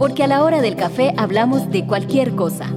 porque 0.00 0.24
a 0.24 0.26
la 0.26 0.42
hora 0.42 0.62
del 0.62 0.76
café 0.76 1.12
hablamos 1.18 1.70
de 1.70 1.86
cualquier 1.86 2.34
cosa. 2.34 2.74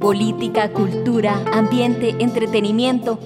Política, 0.00 0.72
cultura, 0.72 1.40
ambiente, 1.52 2.16
entretenimiento 2.18 3.20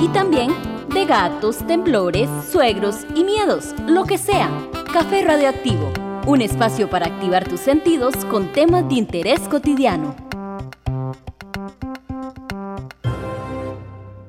y 0.00 0.08
también 0.08 0.50
de 0.92 1.06
gatos, 1.06 1.58
temblores, 1.68 2.28
suegros 2.50 3.06
y 3.14 3.22
miedos, 3.22 3.76
lo 3.86 4.06
que 4.06 4.18
sea. 4.18 4.50
Café 4.92 5.22
Radioactivo, 5.22 5.92
un 6.26 6.42
espacio 6.42 6.90
para 6.90 7.06
activar 7.06 7.48
tus 7.48 7.60
sentidos 7.60 8.12
con 8.24 8.50
temas 8.52 8.88
de 8.88 8.96
interés 8.96 9.38
cotidiano. 9.42 10.16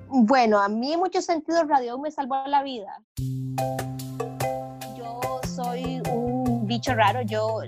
Bueno, 0.07 0.61
a 0.61 0.69
mí 0.69 0.93
en 0.93 0.99
muchos 0.99 1.25
sentidos 1.25 1.67
Radio 1.67 1.97
me 1.97 2.11
salvó 2.11 2.35
la 2.45 2.61
vida. 2.61 3.01
Yo 4.95 5.41
soy 5.47 5.99
un 6.11 6.67
bicho 6.67 6.93
raro, 6.93 7.23
yo 7.23 7.61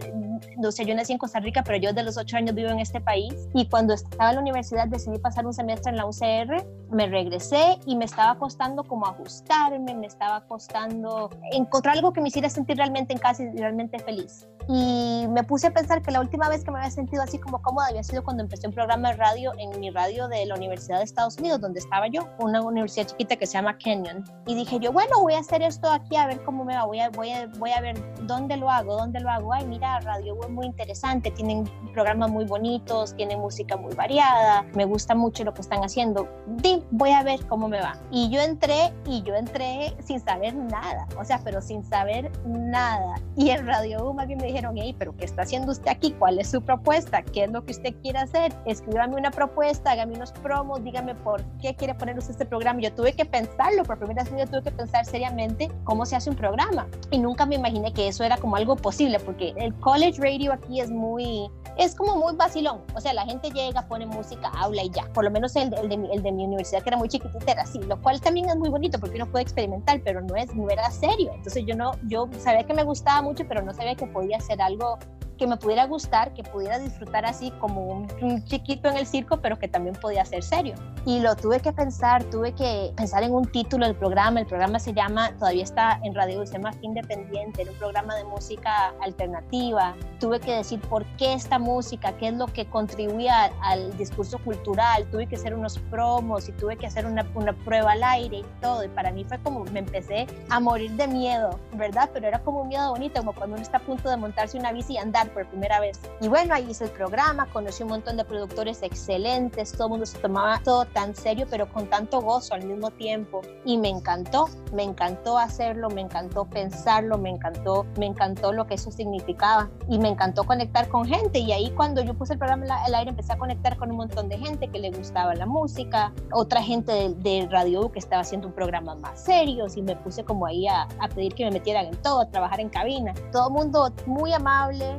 no 0.57 0.71
sé, 0.71 0.85
yo 0.85 0.95
nací 0.95 1.13
en 1.13 1.17
Costa 1.17 1.39
Rica, 1.39 1.63
pero 1.63 1.77
yo 1.77 1.89
desde 1.89 2.03
los 2.03 2.17
ocho 2.17 2.37
años 2.37 2.55
vivo 2.55 2.69
en 2.69 2.79
este 2.79 3.01
país 3.01 3.33
y 3.53 3.67
cuando 3.67 3.93
estaba 3.93 4.29
en 4.29 4.35
la 4.35 4.41
universidad 4.41 4.87
decidí 4.87 5.17
pasar 5.19 5.45
un 5.45 5.53
semestre 5.53 5.91
en 5.91 5.97
la 5.97 6.05
UCR, 6.05 6.65
me 6.91 7.07
regresé 7.07 7.77
y 7.85 7.95
me 7.95 8.05
estaba 8.05 8.37
costando 8.37 8.83
como 8.83 9.05
ajustarme, 9.05 9.93
me 9.93 10.07
estaba 10.07 10.41
costando 10.47 11.29
encontrar 11.51 11.97
algo 11.97 12.13
que 12.13 12.21
me 12.21 12.29
hiciera 12.29 12.49
sentir 12.49 12.77
realmente 12.77 13.13
en 13.13 13.19
casa 13.19 13.43
y 13.43 13.57
realmente 13.57 13.99
feliz. 13.99 14.47
Y 14.67 15.27
me 15.29 15.43
puse 15.43 15.67
a 15.67 15.71
pensar 15.71 16.01
que 16.01 16.11
la 16.11 16.19
última 16.19 16.49
vez 16.49 16.63
que 16.63 16.71
me 16.71 16.79
había 16.79 16.89
sentido 16.89 17.21
así 17.21 17.37
como 17.37 17.61
cómoda 17.61 17.87
había 17.87 18.03
sido 18.03 18.23
cuando 18.23 18.43
empecé 18.43 18.67
un 18.67 18.73
programa 18.73 19.09
de 19.11 19.17
radio 19.17 19.53
en 19.59 19.79
mi 19.79 19.91
radio 19.91 20.27
de 20.27 20.45
la 20.45 20.55
Universidad 20.55 20.97
de 20.97 21.03
Estados 21.03 21.37
Unidos, 21.37 21.61
donde 21.61 21.79
estaba 21.79 22.07
yo, 22.07 22.27
una 22.39 22.61
universidad 22.61 23.07
chiquita 23.07 23.35
que 23.35 23.45
se 23.45 23.53
llama 23.53 23.77
Kenyon. 23.77 24.23
Y 24.47 24.55
dije 24.55 24.79
yo, 24.79 24.91
bueno, 24.91 25.21
voy 25.21 25.33
a 25.33 25.39
hacer 25.39 25.61
esto 25.61 25.91
aquí 25.91 26.15
a 26.15 26.27
ver 26.27 26.43
cómo 26.43 26.65
me 26.65 26.75
va, 26.75 26.85
voy 26.85 26.99
a, 26.99 27.09
voy 27.09 27.31
a, 27.31 27.47
voy 27.57 27.71
a 27.71 27.81
ver 27.81 27.95
dónde 28.23 28.57
lo 28.57 28.69
hago, 28.69 28.95
dónde 28.95 29.19
lo 29.19 29.29
hago. 29.29 29.53
Ay, 29.53 29.65
mira, 29.65 29.99
Radio 29.99 30.34
es 30.43 30.49
muy 30.49 30.65
interesante, 30.65 31.31
tienen 31.31 31.63
programas 31.93 32.29
muy 32.31 32.45
bonitos, 32.45 33.15
tienen 33.15 33.39
música 33.39 33.77
muy 33.77 33.93
variada, 33.95 34.65
me 34.73 34.85
gusta 34.85 35.15
mucho 35.15 35.43
lo 35.43 35.53
que 35.53 35.61
están 35.61 35.83
haciendo. 35.83 36.27
Di, 36.47 36.83
voy 36.91 37.11
a 37.11 37.23
ver 37.23 37.45
cómo 37.47 37.67
me 37.67 37.79
va. 37.79 37.97
Y 38.11 38.29
yo 38.29 38.41
entré 38.41 38.93
y 39.05 39.21
yo 39.23 39.35
entré 39.35 39.95
sin 40.03 40.19
saber 40.19 40.55
nada, 40.55 41.07
o 41.19 41.23
sea, 41.23 41.41
pero 41.43 41.61
sin 41.61 41.83
saber 41.83 42.31
nada. 42.45 43.15
Y 43.35 43.49
el 43.49 43.65
Radio 43.65 44.09
U 44.09 44.13
más 44.13 44.27
bien 44.27 44.39
me 44.39 44.47
dijeron, 44.47 44.75
hey, 44.77 44.95
pero 44.97 45.15
¿qué 45.15 45.25
está 45.25 45.43
haciendo 45.43 45.71
usted 45.71 45.89
aquí? 45.89 46.11
¿Cuál 46.17 46.39
es 46.39 46.49
su 46.49 46.61
propuesta? 46.61 47.21
¿Qué 47.21 47.45
es 47.45 47.51
lo 47.51 47.63
que 47.65 47.71
usted 47.71 47.93
quiere 48.01 48.19
hacer? 48.19 48.53
Escríbame 48.65 49.15
una 49.15 49.31
propuesta, 49.31 49.91
hágame 49.91 50.15
unos 50.15 50.31
promos, 50.31 50.83
dígame 50.83 51.15
por 51.15 51.43
qué 51.61 51.75
quiere 51.75 51.95
poner 51.95 52.17
usted 52.17 52.31
este 52.31 52.45
programa. 52.45 52.81
Yo 52.81 52.93
tuve 52.93 53.13
que 53.13 53.25
pensarlo, 53.25 53.83
por 53.83 53.97
primera 53.97 54.23
vez 54.23 54.33
yo 54.37 54.47
tuve 54.47 54.63
que 54.63 54.71
pensar 54.71 55.05
seriamente 55.05 55.71
cómo 55.83 56.05
se 56.05 56.15
hace 56.15 56.29
un 56.29 56.35
programa. 56.35 56.87
Y 57.11 57.19
nunca 57.19 57.45
me 57.45 57.55
imaginé 57.55 57.93
que 57.93 58.07
eso 58.07 58.23
era 58.23 58.37
como 58.37 58.55
algo 58.55 58.75
posible, 58.75 59.19
porque 59.19 59.53
el 59.57 59.73
college 59.75 60.14
radio 60.17 60.53
aquí 60.53 60.81
es 60.81 60.91
muy, 60.91 61.49
es 61.77 61.95
como 61.95 62.15
muy 62.15 62.35
vacilón. 62.35 62.81
O 62.95 63.01
sea, 63.01 63.13
la 63.13 63.25
gente 63.25 63.49
llega, 63.51 63.87
pone 63.87 64.05
música, 64.05 64.51
habla 64.55 64.83
y 64.83 64.89
ya. 64.89 65.07
Por 65.13 65.23
lo 65.23 65.31
menos 65.31 65.55
el, 65.55 65.73
el, 65.73 65.89
de, 65.89 65.95
el 66.13 66.23
de 66.23 66.31
mi 66.31 66.45
universidad, 66.45 66.83
que 66.83 66.89
era 66.89 66.97
muy 66.97 67.09
chiquitita, 67.09 67.51
era 67.51 67.63
así, 67.63 67.79
lo 67.79 68.01
cual 68.01 68.21
también 68.21 68.49
es 68.49 68.55
muy 68.55 68.69
bonito 68.69 68.99
porque 68.99 69.15
uno 69.15 69.29
puede 69.29 69.43
experimentar, 69.43 70.01
pero 70.03 70.21
no 70.21 70.35
es, 70.35 70.53
no 70.55 70.69
era 70.69 70.89
serio. 70.91 71.31
Entonces 71.33 71.63
yo 71.65 71.75
no, 71.75 71.93
yo 72.07 72.29
sabía 72.39 72.63
que 72.63 72.73
me 72.73 72.83
gustaba 72.83 73.21
mucho, 73.21 73.45
pero 73.47 73.61
no 73.61 73.73
sabía 73.73 73.95
que 73.95 74.07
podía 74.07 74.37
hacer 74.37 74.61
algo 74.61 74.97
que 75.35 75.47
me 75.47 75.57
pudiera 75.57 75.85
gustar, 75.85 76.33
que 76.33 76.43
pudiera 76.43 76.79
disfrutar 76.79 77.25
así 77.25 77.51
como 77.51 77.81
un, 77.81 78.07
un, 78.21 78.43
chiquito 78.45 78.89
en 78.89 78.97
el 78.97 79.07
circo, 79.07 79.37
pero 79.37 79.57
que 79.57 79.67
también 79.67 79.95
podía 79.95 80.25
ser 80.25 80.43
serio. 80.43 80.75
Y 81.05 81.19
lo 81.19 81.35
tuve 81.35 81.59
que 81.59 81.71
pensar, 81.71 82.23
tuve 82.25 82.53
que 82.53 82.91
pensar 82.95 83.23
en 83.23 83.33
un 83.33 83.45
título 83.45 83.85
del 83.85 83.95
programa. 83.95 84.39
El 84.39 84.47
programa 84.47 84.79
se 84.79 84.93
llama, 84.93 85.31
todavía 85.37 85.63
está 85.63 85.99
en 86.03 86.15
radio, 86.15 86.45
se 86.45 86.53
llama 86.53 86.71
Independiente, 86.81 87.61
era 87.61 87.71
un 87.71 87.77
programa 87.77 88.15
de 88.15 88.23
música 88.23 88.93
alternativa. 89.01 89.95
Tuve 90.19 90.39
que 90.39 90.53
decir 90.53 90.79
por 90.81 91.05
qué 91.17 91.33
esta 91.33 91.59
música, 91.59 92.13
qué 92.17 92.29
es 92.29 92.33
lo 92.33 92.47
que 92.47 92.65
contribuía 92.65 93.51
al 93.61 93.95
discurso 93.97 94.39
cultural. 94.39 95.05
Tuve 95.11 95.27
que 95.27 95.35
hacer 95.35 95.53
unos 95.53 95.77
promos 95.91 96.49
y 96.49 96.51
tuve 96.53 96.77
que 96.77 96.87
hacer 96.87 97.05
una, 97.05 97.25
una 97.35 97.53
prueba 97.53 97.91
al 97.91 98.03
aire 98.03 98.37
y 98.37 98.45
todo. 98.61 98.83
Y 98.83 98.87
para 98.89 99.11
mí 99.11 99.23
fue 99.23 99.39
como, 99.39 99.63
me 99.65 99.79
empecé 99.79 100.27
a 100.49 100.59
morir 100.59 100.91
de 100.91 101.07
miedo, 101.07 101.59
¿verdad? 101.73 102.09
Pero 102.13 102.27
era 102.27 102.39
como 102.39 102.61
un 102.61 102.69
miedo 102.69 102.89
bonito, 102.89 103.19
como 103.19 103.33
cuando 103.33 103.55
uno 103.55 103.63
está 103.63 103.77
a 103.77 103.81
punto 103.81 104.09
de 104.09 104.17
montarse 104.17 104.57
una 104.57 104.71
bici 104.71 104.93
y 104.93 104.97
andar 104.97 105.24
por 105.29 105.47
primera 105.47 105.79
vez. 105.79 105.99
Y 106.21 106.27
bueno, 106.27 106.53
ahí 106.53 106.69
hice 106.69 106.85
el 106.85 106.91
programa, 106.91 107.47
conocí 107.51 107.83
un 107.83 107.89
montón 107.89 108.17
de 108.17 108.25
productores 108.25 108.81
excelentes, 108.83 109.71
todo 109.71 109.87
el 109.87 109.91
mundo 109.91 110.05
se 110.05 110.17
tomaba 110.19 110.59
todo 110.63 110.85
tan 110.85 111.15
serio, 111.15 111.47
pero 111.49 111.67
con 111.71 111.87
tanto 111.87 112.21
gozo 112.21 112.53
al 112.53 112.65
mismo 112.65 112.91
tiempo. 112.91 113.41
Y 113.63 113.77
me 113.77 113.89
encantó, 113.89 114.49
me 114.73 114.83
encantó 114.83 115.37
hacerlo, 115.37 115.89
me 115.89 116.01
encantó 116.01 116.45
pensarlo, 116.45 117.17
me 117.17 117.29
encantó, 117.29 117.85
me 117.97 118.05
encantó 118.05 118.51
lo 118.51 118.65
que 118.67 118.75
eso 118.75 118.91
significaba 118.91 119.69
y 119.89 119.99
me 119.99 120.09
encantó 120.09 120.43
conectar 120.43 120.87
con 120.87 121.05
gente. 121.05 121.39
Y 121.39 121.51
ahí 121.51 121.71
cuando 121.71 122.01
yo 122.01 122.13
puse 122.13 122.33
el 122.33 122.39
programa 122.39 122.65
al 122.83 122.95
aire 122.95 123.09
empecé 123.09 123.33
a 123.33 123.37
conectar 123.37 123.77
con 123.77 123.91
un 123.91 123.97
montón 123.97 124.29
de 124.29 124.37
gente 124.37 124.67
que 124.67 124.79
le 124.79 124.91
gustaba 124.91 125.35
la 125.35 125.45
música, 125.45 126.13
otra 126.31 126.61
gente 126.61 127.13
de, 127.15 127.45
Radio 127.45 127.91
que 127.91 127.99
estaba 127.99 128.21
haciendo 128.21 128.47
un 128.47 128.53
programa 128.53 128.95
más 128.95 129.23
serio 129.23 129.67
y 129.73 129.81
me 129.81 129.95
puse 129.95 130.23
como 130.23 130.45
ahí 130.45 130.67
a, 130.67 130.87
a 130.99 131.07
pedir 131.07 131.35
que 131.35 131.45
me 131.45 131.51
metieran 131.51 131.85
en 131.85 131.95
todo, 132.01 132.21
a 132.21 132.29
trabajar 132.29 132.59
en 132.59 132.69
cabina. 132.69 133.13
Todo 133.31 133.47
el 133.47 133.53
mundo 133.53 133.93
muy 134.05 134.33
amable, 134.33 134.95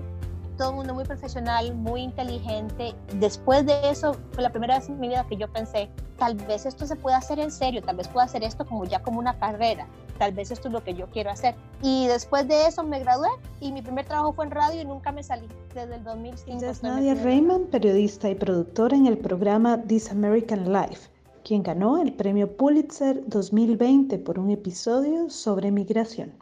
todo 0.57 0.71
el 0.71 0.77
mundo 0.77 0.95
muy 0.95 1.05
profesional, 1.05 1.75
muy 1.75 2.03
inteligente. 2.03 2.95
Después 3.15 3.67
de 3.67 3.91
eso, 3.91 4.17
fue 4.33 4.43
la 4.43 4.51
primera 4.51 4.79
vez 4.79 4.89
en 4.89 4.99
mi 4.99 5.09
vida 5.09 5.27
que 5.29 5.37
yo 5.37 5.49
pensé, 5.49 5.89
tal 6.19 6.35
vez 6.35 6.67
esto 6.67 6.87
se 6.87 6.97
puede 6.97 7.17
hacer 7.17 7.39
en 7.39 7.51
serio, 7.51 7.83
tal 7.83 7.97
vez 7.97 8.09
pueda 8.09 8.25
hacer 8.25 8.43
esto 8.43 8.67
como 8.67 8.85
ya 8.85 9.03
como 9.03 9.19
una 9.19 9.39
carrera, 9.39 9.87
tal 10.19 10.33
vez 10.33 10.51
esto 10.51 10.69
es 10.69 10.75
lo 10.75 10.83
que 10.83 10.95
yo 10.95 11.07
quiero 11.09 11.31
hacer. 11.31 11.55
Y 11.83 12.07
después 12.07 12.49
de 12.49 12.67
eso 12.67 12.83
me 12.83 13.01
gradué 13.01 13.29
y 13.61 13.73
mi 13.73 13.83
primer 13.83 14.07
trabajo 14.07 14.33
fue 14.33 14.47
en 14.47 14.51
radio 14.51 14.81
y 14.81 14.85
nunca 14.85 15.13
me 15.13 15.23
salí 15.23 15.47
desde 15.75 15.97
el 15.97 16.05
2005. 16.05 16.65
Es 16.65 16.83
Nadia 16.83 17.15
Rayman, 17.15 17.67
periodista 17.67 18.29
y 18.29 18.35
productora 18.35 18.97
en 18.97 19.07
el 19.07 19.19
programa 19.19 19.83
This 19.83 20.11
American 20.11 20.73
Life 20.73 21.11
quien 21.47 21.63
ganó 21.63 22.03
el 22.03 22.13
premio 22.13 22.57
Pulitzer 22.57 23.23
2020 23.29 24.19
por 24.19 24.37
un 24.37 24.51
episodio 24.51 25.31
sobre 25.31 25.71
migración. 25.71 26.33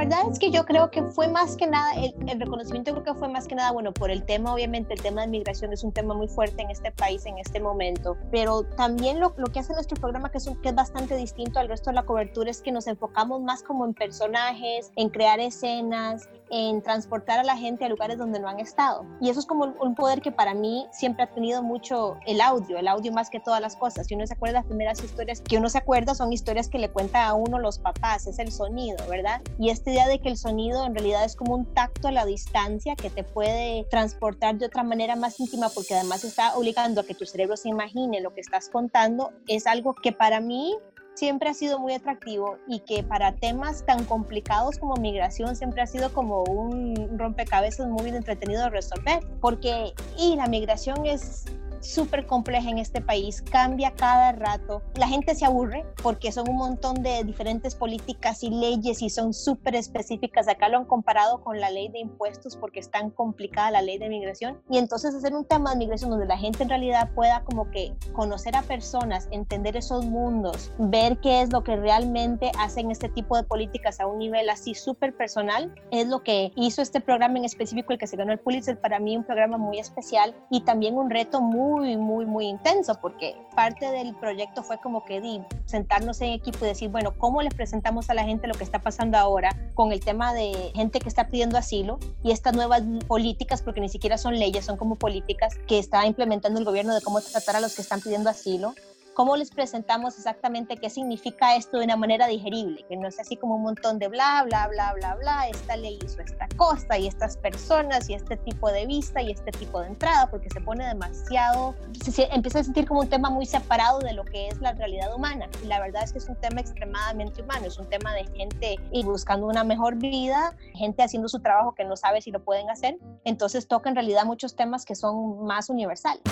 Verdad 0.00 0.30
es 0.32 0.38
que 0.38 0.50
yo 0.50 0.64
creo 0.64 0.90
que 0.90 1.02
fue 1.02 1.28
más 1.28 1.56
que 1.56 1.66
nada, 1.66 1.92
el, 1.94 2.14
el, 2.26 2.40
reconocimiento 2.40 2.92
creo 2.92 3.04
que 3.04 3.14
fue 3.14 3.28
más 3.28 3.46
que 3.46 3.54
nada, 3.54 3.70
bueno, 3.70 3.92
por 3.92 4.10
el 4.10 4.24
tema, 4.24 4.54
obviamente 4.54 4.94
el 4.94 5.02
tema 5.02 5.20
de 5.20 5.26
migración 5.26 5.74
es 5.74 5.84
un 5.84 5.92
tema 5.92 6.14
muy 6.14 6.26
fuerte 6.26 6.62
en 6.62 6.70
este 6.70 6.90
país 6.90 7.26
en 7.26 7.36
este 7.36 7.60
momento, 7.60 8.16
pero 8.30 8.62
también 8.62 9.20
lo, 9.20 9.34
lo 9.36 9.48
que 9.48 9.58
hace 9.58 9.74
nuestro 9.74 10.00
programa, 10.00 10.30
que 10.30 10.38
es, 10.38 10.46
un, 10.46 10.60
que 10.62 10.70
es 10.70 10.74
bastante 10.74 11.16
distinto 11.16 11.60
al 11.60 11.68
resto 11.68 11.90
de 11.90 11.96
la 11.96 12.04
cobertura, 12.04 12.50
es 12.50 12.62
que 12.62 12.72
nos 12.72 12.86
enfocamos 12.86 13.42
más 13.42 13.62
como 13.62 13.84
en 13.84 13.92
personajes, 13.92 14.90
en 14.96 15.10
crear 15.10 15.38
escenas, 15.38 16.30
en 16.50 16.82
transportar 16.82 17.38
a 17.38 17.44
la 17.44 17.56
gente 17.56 17.84
a 17.84 17.88
lugares 17.88 18.18
donde 18.18 18.40
no 18.40 18.48
han 18.48 18.58
estado. 18.58 19.04
Y 19.20 19.28
eso 19.28 19.40
es 19.40 19.46
como 19.46 19.74
un 19.80 19.94
poder 19.94 20.20
que 20.20 20.32
para 20.32 20.54
mí 20.54 20.86
siempre 20.90 21.24
ha 21.24 21.26
tenido 21.28 21.62
mucho 21.62 22.16
el 22.26 22.40
audio, 22.40 22.78
el 22.78 22.88
audio 22.88 23.12
más 23.12 23.30
que 23.30 23.38
todas 23.38 23.60
las 23.60 23.76
cosas. 23.76 24.06
Si 24.06 24.14
uno 24.14 24.26
se 24.26 24.34
acuerda, 24.34 24.60
las 24.60 24.66
primeras 24.66 25.02
historias 25.02 25.40
que 25.40 25.58
uno 25.58 25.68
se 25.68 25.78
acuerda 25.78 26.14
son 26.14 26.32
historias 26.32 26.68
que 26.68 26.78
le 26.78 26.90
cuentan 26.90 27.26
a 27.26 27.34
uno 27.34 27.58
los 27.58 27.78
papás, 27.78 28.26
es 28.26 28.38
el 28.38 28.50
sonido, 28.50 28.96
¿verdad? 29.08 29.40
Y 29.58 29.70
esta 29.70 29.89
idea 29.90 30.08
de 30.08 30.20
que 30.20 30.28
el 30.28 30.36
sonido 30.36 30.86
en 30.86 30.94
realidad 30.94 31.24
es 31.24 31.36
como 31.36 31.54
un 31.54 31.66
tacto 31.74 32.08
a 32.08 32.12
la 32.12 32.24
distancia 32.24 32.96
que 32.96 33.10
te 33.10 33.24
puede 33.24 33.84
transportar 33.90 34.56
de 34.56 34.66
otra 34.66 34.82
manera 34.82 35.16
más 35.16 35.38
íntima 35.40 35.68
porque 35.68 35.94
además 35.94 36.24
está 36.24 36.56
obligando 36.56 37.00
a 37.00 37.04
que 37.04 37.14
tu 37.14 37.26
cerebro 37.26 37.56
se 37.56 37.68
imagine 37.68 38.20
lo 38.20 38.32
que 38.32 38.40
estás 38.40 38.68
contando, 38.68 39.32
es 39.48 39.66
algo 39.66 39.94
que 39.94 40.12
para 40.12 40.40
mí 40.40 40.76
siempre 41.14 41.50
ha 41.50 41.54
sido 41.54 41.78
muy 41.78 41.92
atractivo 41.92 42.56
y 42.66 42.80
que 42.80 43.02
para 43.02 43.34
temas 43.34 43.84
tan 43.84 44.04
complicados 44.04 44.78
como 44.78 44.94
migración 44.96 45.56
siempre 45.56 45.82
ha 45.82 45.86
sido 45.86 46.12
como 46.12 46.44
un 46.44 47.18
rompecabezas 47.18 47.88
muy 47.88 48.08
entretenido 48.08 48.62
de 48.62 48.70
resolver, 48.70 49.20
porque 49.40 49.92
y 50.18 50.36
la 50.36 50.46
migración 50.46 51.04
es 51.04 51.44
súper 51.80 52.26
compleja 52.26 52.70
en 52.70 52.78
este 52.78 53.00
país, 53.00 53.42
cambia 53.42 53.92
cada 53.92 54.32
rato. 54.32 54.82
La 54.96 55.08
gente 55.08 55.34
se 55.34 55.44
aburre 55.44 55.84
porque 56.02 56.32
son 56.32 56.48
un 56.48 56.56
montón 56.56 57.02
de 57.02 57.24
diferentes 57.24 57.74
políticas 57.74 58.42
y 58.42 58.50
leyes 58.50 59.02
y 59.02 59.10
son 59.10 59.32
súper 59.32 59.74
específicas. 59.74 60.48
Acá 60.48 60.68
lo 60.68 60.78
han 60.78 60.84
comparado 60.84 61.42
con 61.42 61.60
la 61.60 61.70
ley 61.70 61.88
de 61.88 62.00
impuestos 62.00 62.56
porque 62.56 62.80
es 62.80 62.90
tan 62.90 63.10
complicada 63.10 63.70
la 63.70 63.82
ley 63.82 63.98
de 63.98 64.08
migración. 64.08 64.60
Y 64.68 64.78
entonces 64.78 65.14
hacer 65.14 65.34
un 65.34 65.44
tema 65.44 65.70
de 65.70 65.76
migración 65.76 66.10
donde 66.10 66.26
la 66.26 66.38
gente 66.38 66.62
en 66.62 66.68
realidad 66.68 67.10
pueda 67.14 67.44
como 67.44 67.70
que 67.70 67.94
conocer 68.12 68.56
a 68.56 68.62
personas, 68.62 69.28
entender 69.30 69.76
esos 69.76 70.04
mundos, 70.04 70.72
ver 70.78 71.18
qué 71.20 71.42
es 71.42 71.52
lo 71.52 71.62
que 71.64 71.76
realmente 71.76 72.52
hacen 72.58 72.90
este 72.90 73.08
tipo 73.08 73.36
de 73.36 73.42
políticas 73.44 74.00
a 74.00 74.06
un 74.06 74.18
nivel 74.18 74.48
así 74.48 74.74
súper 74.74 75.16
personal, 75.16 75.74
es 75.90 76.08
lo 76.08 76.22
que 76.22 76.52
hizo 76.56 76.82
este 76.82 77.00
programa 77.00 77.38
en 77.38 77.44
específico, 77.44 77.92
el 77.92 77.98
que 77.98 78.06
se 78.06 78.16
ganó 78.16 78.32
el 78.32 78.38
Pulitzer, 78.38 78.80
para 78.80 78.98
mí 78.98 79.16
un 79.16 79.24
programa 79.24 79.58
muy 79.58 79.78
especial 79.78 80.34
y 80.50 80.62
también 80.62 80.96
un 80.96 81.10
reto 81.10 81.40
muy 81.40 81.69
muy, 81.70 81.96
muy, 81.96 82.26
muy 82.26 82.46
intenso 82.46 82.94
porque 83.00 83.36
parte 83.54 83.90
del 83.90 84.14
proyecto 84.16 84.62
fue 84.62 84.78
como 84.78 85.04
que 85.04 85.20
di, 85.20 85.40
sentarnos 85.66 86.20
en 86.20 86.30
equipo 86.32 86.64
y 86.64 86.68
decir, 86.68 86.90
bueno, 86.90 87.14
¿cómo 87.16 87.42
les 87.42 87.54
presentamos 87.54 88.10
a 88.10 88.14
la 88.14 88.24
gente 88.24 88.48
lo 88.48 88.54
que 88.54 88.64
está 88.64 88.80
pasando 88.80 89.16
ahora 89.18 89.50
con 89.74 89.92
el 89.92 90.00
tema 90.00 90.34
de 90.34 90.72
gente 90.74 90.98
que 90.98 91.08
está 91.08 91.28
pidiendo 91.28 91.56
asilo 91.56 91.98
y 92.24 92.32
estas 92.32 92.54
nuevas 92.54 92.82
políticas, 93.06 93.62
porque 93.62 93.80
ni 93.80 93.88
siquiera 93.88 94.18
son 94.18 94.38
leyes, 94.38 94.64
son 94.64 94.76
como 94.76 94.96
políticas 94.96 95.54
que 95.68 95.78
está 95.78 96.06
implementando 96.06 96.58
el 96.58 96.64
gobierno 96.64 96.94
de 96.94 97.02
cómo 97.02 97.20
tratar 97.20 97.56
a 97.56 97.60
los 97.60 97.76
que 97.76 97.82
están 97.82 98.00
pidiendo 98.00 98.30
asilo? 98.30 98.74
Cómo 99.14 99.36
les 99.36 99.50
presentamos 99.50 100.16
exactamente 100.16 100.76
qué 100.76 100.90
significa 100.90 101.56
esto 101.56 101.78
de 101.78 101.84
una 101.84 101.96
manera 101.96 102.26
digerible, 102.26 102.84
que 102.88 102.96
no 102.96 103.10
sea 103.10 103.22
así 103.22 103.36
como 103.36 103.56
un 103.56 103.62
montón 103.62 103.98
de 103.98 104.08
bla, 104.08 104.44
bla, 104.44 104.68
bla, 104.68 104.92
bla, 104.94 105.14
bla, 105.16 105.48
esta 105.48 105.76
ley 105.76 105.98
hizo 106.04 106.20
esta 106.22 106.48
cosa 106.56 106.98
y 106.98 107.06
estas 107.06 107.36
personas 107.36 108.08
y 108.08 108.14
este 108.14 108.36
tipo 108.36 108.70
de 108.70 108.86
vista 108.86 109.22
y 109.22 109.30
este 109.30 109.50
tipo 109.52 109.80
de 109.80 109.88
entrada, 109.88 110.30
porque 110.30 110.48
se 110.50 110.60
pone 110.60 110.86
demasiado, 110.86 111.74
se, 112.02 112.28
empieza 112.32 112.60
a 112.60 112.64
sentir 112.64 112.86
como 112.86 113.00
un 113.00 113.08
tema 113.08 113.30
muy 113.30 113.46
separado 113.46 113.98
de 114.00 114.12
lo 114.12 114.24
que 114.24 114.48
es 114.48 114.60
la 114.60 114.72
realidad 114.72 115.14
humana. 115.14 115.48
Y 115.62 115.66
la 115.66 115.80
verdad 115.80 116.02
es 116.04 116.12
que 116.12 116.18
es 116.18 116.28
un 116.28 116.36
tema 116.36 116.60
extremadamente 116.60 117.42
humano, 117.42 117.66
es 117.66 117.78
un 117.78 117.88
tema 117.88 118.14
de 118.14 118.24
gente 118.36 118.76
y 118.92 119.04
buscando 119.04 119.46
una 119.46 119.64
mejor 119.64 119.96
vida, 119.96 120.56
gente 120.74 121.02
haciendo 121.02 121.28
su 121.28 121.40
trabajo 121.40 121.74
que 121.74 121.84
no 121.84 121.96
sabe 121.96 122.20
si 122.22 122.30
lo 122.30 122.42
pueden 122.42 122.70
hacer. 122.70 122.98
Entonces 123.24 123.66
toca 123.66 123.88
en 123.88 123.96
realidad 123.96 124.24
muchos 124.24 124.56
temas 124.56 124.84
que 124.84 124.94
son 124.94 125.44
más 125.44 125.68
universales. 125.68 126.22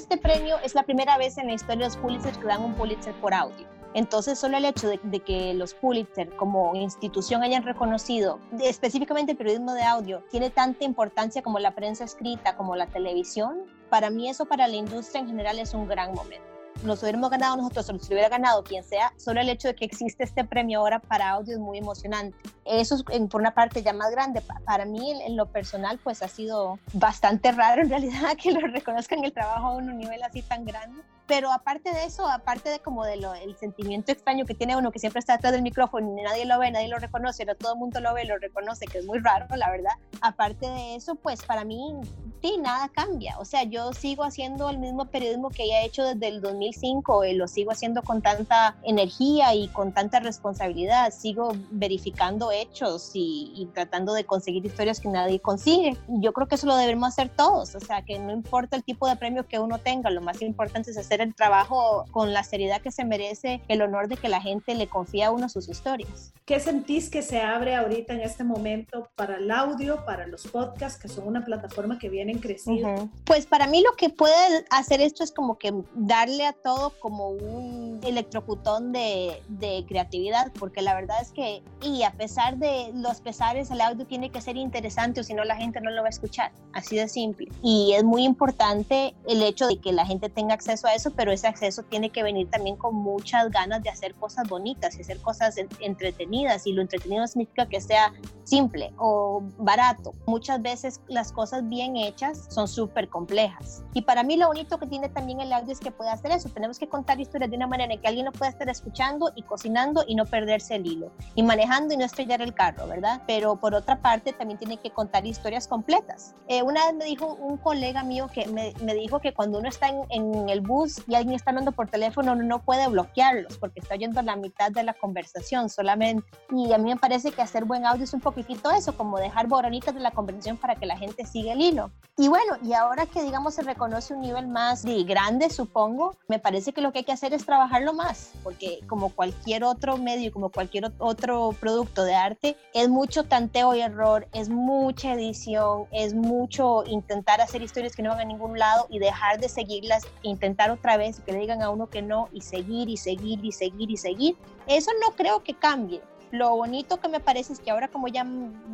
Este 0.00 0.16
premio 0.16 0.56
es 0.64 0.74
la 0.74 0.82
primera 0.82 1.18
vez 1.18 1.36
en 1.36 1.46
la 1.46 1.52
historia 1.52 1.86
de 1.86 1.94
los 1.94 1.96
Pulitzer 1.98 2.32
que 2.32 2.46
dan 2.46 2.62
un 2.62 2.74
Pulitzer 2.74 3.14
por 3.20 3.34
audio. 3.34 3.66
Entonces, 3.92 4.38
solo 4.38 4.56
el 4.56 4.64
hecho 4.64 4.88
de, 4.88 5.20
que 5.20 5.52
los 5.52 5.74
Pulitzer 5.74 6.34
como 6.36 6.74
institución 6.74 7.42
hayan 7.42 7.64
reconocido 7.64 8.38
específicamente 8.60 9.32
el 9.32 9.38
periodismo 9.38 9.74
de 9.74 9.82
audio 9.82 10.24
tiene 10.30 10.48
tanta 10.48 10.84
importancia 10.84 11.42
como 11.42 11.58
la 11.58 11.74
prensa 11.74 12.04
escrita, 12.04 12.56
como 12.56 12.76
la 12.76 12.86
televisión, 12.86 13.66
para 13.90 14.08
mí 14.08 14.30
eso 14.30 14.46
para 14.46 14.68
la 14.68 14.76
industria 14.76 15.20
en 15.20 15.26
general 15.26 15.58
es 15.58 15.74
un 15.74 15.86
gran 15.86 16.14
momento 16.14 16.59
nos 16.82 17.02
hubiéramos 17.02 17.30
ganado 17.30 17.56
nosotros 17.56 17.88
o 17.88 17.92
nos 17.92 18.08
hubiera 18.08 18.28
ganado 18.28 18.62
quien 18.62 18.82
sea, 18.84 19.12
solo 19.16 19.40
el 19.40 19.48
hecho 19.48 19.68
de 19.68 19.74
que 19.74 19.84
existe 19.84 20.24
este 20.24 20.44
premio 20.44 20.80
ahora 20.80 20.98
para 20.98 21.30
audio 21.30 21.54
es 21.54 21.60
muy 21.60 21.78
emocionante. 21.78 22.36
Eso 22.64 22.96
es 22.96 23.02
por 23.28 23.40
una 23.40 23.54
parte 23.54 23.82
ya 23.82 23.92
más 23.92 24.10
grande. 24.10 24.42
Para 24.64 24.84
mí, 24.84 25.22
en, 25.22 25.36
lo 25.36 25.46
personal, 25.46 25.98
pues 26.02 26.22
ha 26.22 26.28
sido 26.28 26.78
bastante 26.92 27.52
raro 27.52 27.82
en 27.82 27.90
realidad 27.90 28.36
que 28.42 28.52
lo 28.52 28.60
reconozcan 28.66 29.24
el 29.24 29.32
trabajo 29.32 29.68
a 29.68 29.76
un 29.76 29.96
nivel 29.96 30.22
así 30.22 30.42
tan 30.42 30.64
grande. 30.64 31.02
Pero 31.30 31.52
aparte 31.52 31.94
de 31.94 32.06
eso, 32.06 32.28
aparte 32.28 32.70
de 32.70 32.80
como 32.80 33.04
de 33.04 33.16
lo, 33.16 33.32
el 33.34 33.56
sentimiento 33.56 34.10
extraño 34.10 34.44
que 34.44 34.54
tiene 34.56 34.74
uno 34.74 34.90
que 34.90 34.98
siempre 34.98 35.20
está 35.20 35.34
detrás 35.34 35.52
del 35.52 35.62
micrófono 35.62 36.18
y 36.18 36.22
nadie 36.24 36.44
lo 36.44 36.58
ve, 36.58 36.72
nadie 36.72 36.88
lo 36.88 36.98
reconoce, 36.98 37.46
pero 37.46 37.56
todo 37.56 37.74
el 37.74 37.78
mundo 37.78 38.00
lo 38.00 38.12
ve, 38.14 38.24
lo 38.24 38.36
reconoce, 38.36 38.86
que 38.86 38.98
es 38.98 39.06
muy 39.06 39.20
raro, 39.20 39.46
la 39.54 39.70
verdad. 39.70 39.92
Aparte 40.22 40.66
de 40.66 40.96
eso, 40.96 41.14
pues 41.14 41.44
para 41.44 41.64
mí, 41.64 41.94
sí, 42.42 42.58
nada 42.58 42.88
cambia. 42.88 43.38
O 43.38 43.44
sea, 43.44 43.62
yo 43.62 43.92
sigo 43.92 44.24
haciendo 44.24 44.70
el 44.70 44.78
mismo 44.78 45.04
periodismo 45.04 45.50
que 45.50 45.62
he 45.62 45.84
hecho 45.84 46.02
desde 46.02 46.26
el 46.26 46.40
2005 46.40 47.24
y 47.24 47.34
lo 47.34 47.46
sigo 47.46 47.70
haciendo 47.70 48.02
con 48.02 48.22
tanta 48.22 48.76
energía 48.82 49.54
y 49.54 49.68
con 49.68 49.92
tanta 49.92 50.18
responsabilidad. 50.18 51.12
Sigo 51.12 51.52
verificando 51.70 52.50
hechos 52.50 53.12
y, 53.14 53.52
y 53.54 53.66
tratando 53.66 54.14
de 54.14 54.24
conseguir 54.24 54.66
historias 54.66 54.98
que 54.98 55.08
nadie 55.08 55.38
consigue. 55.38 55.96
Yo 56.08 56.32
creo 56.32 56.48
que 56.48 56.56
eso 56.56 56.66
lo 56.66 56.74
debemos 56.74 57.10
hacer 57.10 57.28
todos. 57.28 57.76
O 57.76 57.80
sea, 57.80 58.02
que 58.02 58.18
no 58.18 58.32
importa 58.32 58.74
el 58.74 58.82
tipo 58.82 59.06
de 59.06 59.14
premio 59.14 59.46
que 59.46 59.60
uno 59.60 59.78
tenga, 59.78 60.10
lo 60.10 60.22
más 60.22 60.42
importante 60.42 60.90
es 60.90 60.98
hacer 60.98 61.19
el 61.22 61.34
trabajo 61.34 62.06
con 62.10 62.32
la 62.32 62.42
seriedad 62.44 62.80
que 62.80 62.90
se 62.90 63.04
merece, 63.04 63.60
el 63.68 63.82
honor 63.82 64.08
de 64.08 64.16
que 64.16 64.28
la 64.28 64.40
gente 64.40 64.74
le 64.74 64.86
confía 64.86 65.28
a 65.28 65.30
uno 65.30 65.48
sus 65.48 65.68
historias. 65.68 66.32
¿Qué 66.44 66.58
sentís 66.60 67.10
que 67.10 67.22
se 67.22 67.40
abre 67.40 67.76
ahorita 67.76 68.12
en 68.12 68.20
este 68.20 68.44
momento 68.44 69.08
para 69.14 69.36
el 69.36 69.50
audio, 69.50 70.04
para 70.04 70.26
los 70.26 70.46
podcasts, 70.46 71.00
que 71.00 71.08
son 71.08 71.26
una 71.26 71.44
plataforma 71.44 71.98
que 71.98 72.08
vienen 72.08 72.38
creciendo? 72.38 73.08
Pues 73.24 73.46
para 73.46 73.66
mí 73.66 73.82
lo 73.82 73.92
que 73.96 74.10
puede 74.10 74.64
hacer 74.70 75.00
esto 75.00 75.22
es 75.22 75.32
como 75.32 75.58
que 75.58 75.72
darle 75.94 76.46
a 76.46 76.52
todo 76.52 76.92
como 77.00 77.28
un 77.30 78.00
electrocutón 78.02 78.92
de, 78.92 79.42
de 79.48 79.84
creatividad, 79.88 80.52
porque 80.58 80.82
la 80.82 80.94
verdad 80.94 81.16
es 81.22 81.30
que, 81.32 81.62
y 81.82 82.02
a 82.02 82.12
pesar 82.12 82.58
de 82.58 82.90
los 82.94 83.20
pesares, 83.20 83.70
el 83.70 83.80
audio 83.80 84.06
tiene 84.06 84.30
que 84.30 84.40
ser 84.40 84.56
interesante 84.56 85.20
o 85.20 85.24
si 85.24 85.34
no 85.34 85.44
la 85.44 85.56
gente 85.56 85.80
no 85.80 85.90
lo 85.90 86.02
va 86.02 86.08
a 86.08 86.10
escuchar, 86.10 86.52
así 86.72 86.96
de 86.96 87.08
simple. 87.08 87.48
Y 87.62 87.92
es 87.94 88.04
muy 88.04 88.24
importante 88.24 89.14
el 89.28 89.42
hecho 89.42 89.66
de 89.66 89.78
que 89.78 89.92
la 89.92 90.04
gente 90.04 90.28
tenga 90.28 90.54
acceso 90.54 90.86
a 90.86 90.94
eso 90.94 90.99
pero 91.08 91.32
ese 91.32 91.46
acceso 91.46 91.82
tiene 91.84 92.10
que 92.10 92.22
venir 92.22 92.50
también 92.50 92.76
con 92.76 92.94
muchas 92.94 93.50
ganas 93.50 93.82
de 93.82 93.88
hacer 93.88 94.14
cosas 94.16 94.48
bonitas 94.48 94.98
y 94.98 95.00
hacer 95.00 95.20
cosas 95.20 95.56
entretenidas. 95.78 96.66
Y 96.66 96.72
lo 96.72 96.82
entretenido 96.82 97.26
significa 97.26 97.66
que 97.66 97.80
sea 97.80 98.12
simple 98.44 98.92
o 98.98 99.42
barato. 99.56 100.14
Muchas 100.26 100.60
veces 100.60 101.00
las 101.08 101.32
cosas 101.32 101.68
bien 101.68 101.96
hechas 101.96 102.46
son 102.50 102.68
súper 102.68 103.08
complejas. 103.08 103.82
Y 103.94 104.02
para 104.02 104.22
mí 104.22 104.36
lo 104.36 104.48
bonito 104.48 104.78
que 104.78 104.86
tiene 104.86 105.08
también 105.08 105.40
el 105.40 105.52
audio 105.52 105.72
es 105.72 105.80
que 105.80 105.90
puede 105.90 106.10
hacer 106.10 106.32
eso. 106.32 106.48
Tenemos 106.48 106.78
que 106.78 106.88
contar 106.88 107.20
historias 107.20 107.50
de 107.50 107.56
una 107.56 107.66
manera 107.66 107.94
en 107.94 108.00
que 108.00 108.08
alguien 108.08 108.26
lo 108.26 108.32
pueda 108.32 108.50
estar 108.50 108.68
escuchando 108.68 109.32
y 109.36 109.42
cocinando 109.42 110.04
y 110.06 110.16
no 110.16 110.26
perderse 110.26 110.74
el 110.74 110.86
hilo. 110.86 111.12
Y 111.34 111.42
manejando 111.42 111.94
y 111.94 111.96
no 111.96 112.04
estrellar 112.04 112.42
el 112.42 112.52
carro, 112.52 112.86
¿verdad? 112.86 113.22
Pero 113.26 113.56
por 113.56 113.74
otra 113.74 114.02
parte 114.02 114.32
también 114.32 114.58
tiene 114.58 114.76
que 114.78 114.90
contar 114.90 115.24
historias 115.24 115.68
completas. 115.68 116.34
Eh, 116.48 116.62
una 116.62 116.86
vez 116.86 116.94
me 116.94 117.04
dijo 117.04 117.34
un 117.34 117.56
colega 117.56 118.02
mío 118.02 118.26
que 118.32 118.46
me, 118.48 118.74
me 118.82 118.94
dijo 118.94 119.20
que 119.20 119.32
cuando 119.32 119.58
uno 119.58 119.68
está 119.68 119.88
en, 119.88 120.00
en 120.10 120.48
el 120.48 120.60
bus 120.60 120.89
y 121.06 121.14
alguien 121.14 121.36
está 121.36 121.50
hablando 121.50 121.72
por 121.72 121.88
teléfono, 121.88 122.32
uno 122.32 122.42
no 122.42 122.58
puede 122.60 122.88
bloquearlos 122.88 123.58
porque 123.58 123.80
está 123.80 123.94
oyendo 123.94 124.22
la 124.22 124.36
mitad 124.36 124.70
de 124.70 124.82
la 124.82 124.94
conversación 124.94 125.68
solamente. 125.68 126.26
Y 126.50 126.72
a 126.72 126.78
mí 126.78 126.90
me 126.90 126.96
parece 126.96 127.32
que 127.32 127.42
hacer 127.42 127.64
buen 127.64 127.86
audio 127.86 128.04
es 128.04 128.12
un 128.12 128.20
poquitito 128.20 128.70
eso, 128.70 128.96
como 128.96 129.18
dejar 129.18 129.46
boronitas 129.46 129.94
de 129.94 130.00
la 130.00 130.10
conversación 130.10 130.56
para 130.56 130.76
que 130.76 130.86
la 130.86 130.96
gente 130.96 131.26
siga 131.26 131.52
el 131.52 131.60
hilo. 131.60 131.90
Y 132.16 132.28
bueno, 132.28 132.56
y 132.62 132.74
ahora 132.74 133.06
que 133.06 133.22
digamos 133.22 133.54
se 133.54 133.62
reconoce 133.62 134.12
un 134.14 134.20
nivel 134.20 134.46
más 134.46 134.82
de 134.82 135.04
grande, 135.04 135.48
supongo, 135.48 136.16
me 136.28 136.38
parece 136.38 136.72
que 136.72 136.82
lo 136.82 136.92
que 136.92 136.98
hay 136.98 137.04
que 137.04 137.12
hacer 137.12 137.32
es 137.32 137.46
trabajarlo 137.46 137.94
más, 137.94 138.32
porque 138.42 138.80
como 138.86 139.08
cualquier 139.10 139.64
otro 139.64 139.96
medio, 139.96 140.30
como 140.32 140.50
cualquier 140.50 140.92
otro 140.98 141.54
producto 141.58 142.04
de 142.04 142.14
arte, 142.14 142.56
es 142.74 142.88
mucho 142.88 143.24
tanteo 143.24 143.74
y 143.74 143.80
error, 143.80 144.28
es 144.32 144.48
mucha 144.48 145.14
edición, 145.14 145.86
es 145.92 146.14
mucho 146.14 146.84
intentar 146.84 147.40
hacer 147.40 147.62
historias 147.62 147.96
que 147.96 148.02
no 148.02 148.10
van 148.10 148.20
a 148.20 148.24
ningún 148.24 148.58
lado 148.58 148.86
y 148.90 148.98
dejar 148.98 149.40
de 149.40 149.48
seguirlas, 149.48 150.06
intentar 150.22 150.70
otra 150.80 150.96
vez 150.96 151.20
que 151.20 151.32
le 151.32 151.38
digan 151.38 151.62
a 151.62 151.70
uno 151.70 151.88
que 151.88 152.00
no 152.00 152.28
y 152.32 152.40
seguir 152.40 152.88
y 152.88 152.96
seguir 152.96 153.44
y 153.44 153.52
seguir 153.52 153.90
y 153.90 153.96
seguir. 153.96 154.36
Eso 154.66 154.90
no 155.00 155.14
creo 155.14 155.44
que 155.44 155.54
cambie. 155.54 156.00
Lo 156.30 156.56
bonito 156.56 157.00
que 157.00 157.08
me 157.08 157.20
parece 157.20 157.52
es 157.52 157.60
que 157.60 157.70
ahora 157.70 157.88
como 157.88 158.08
ya 158.08 158.24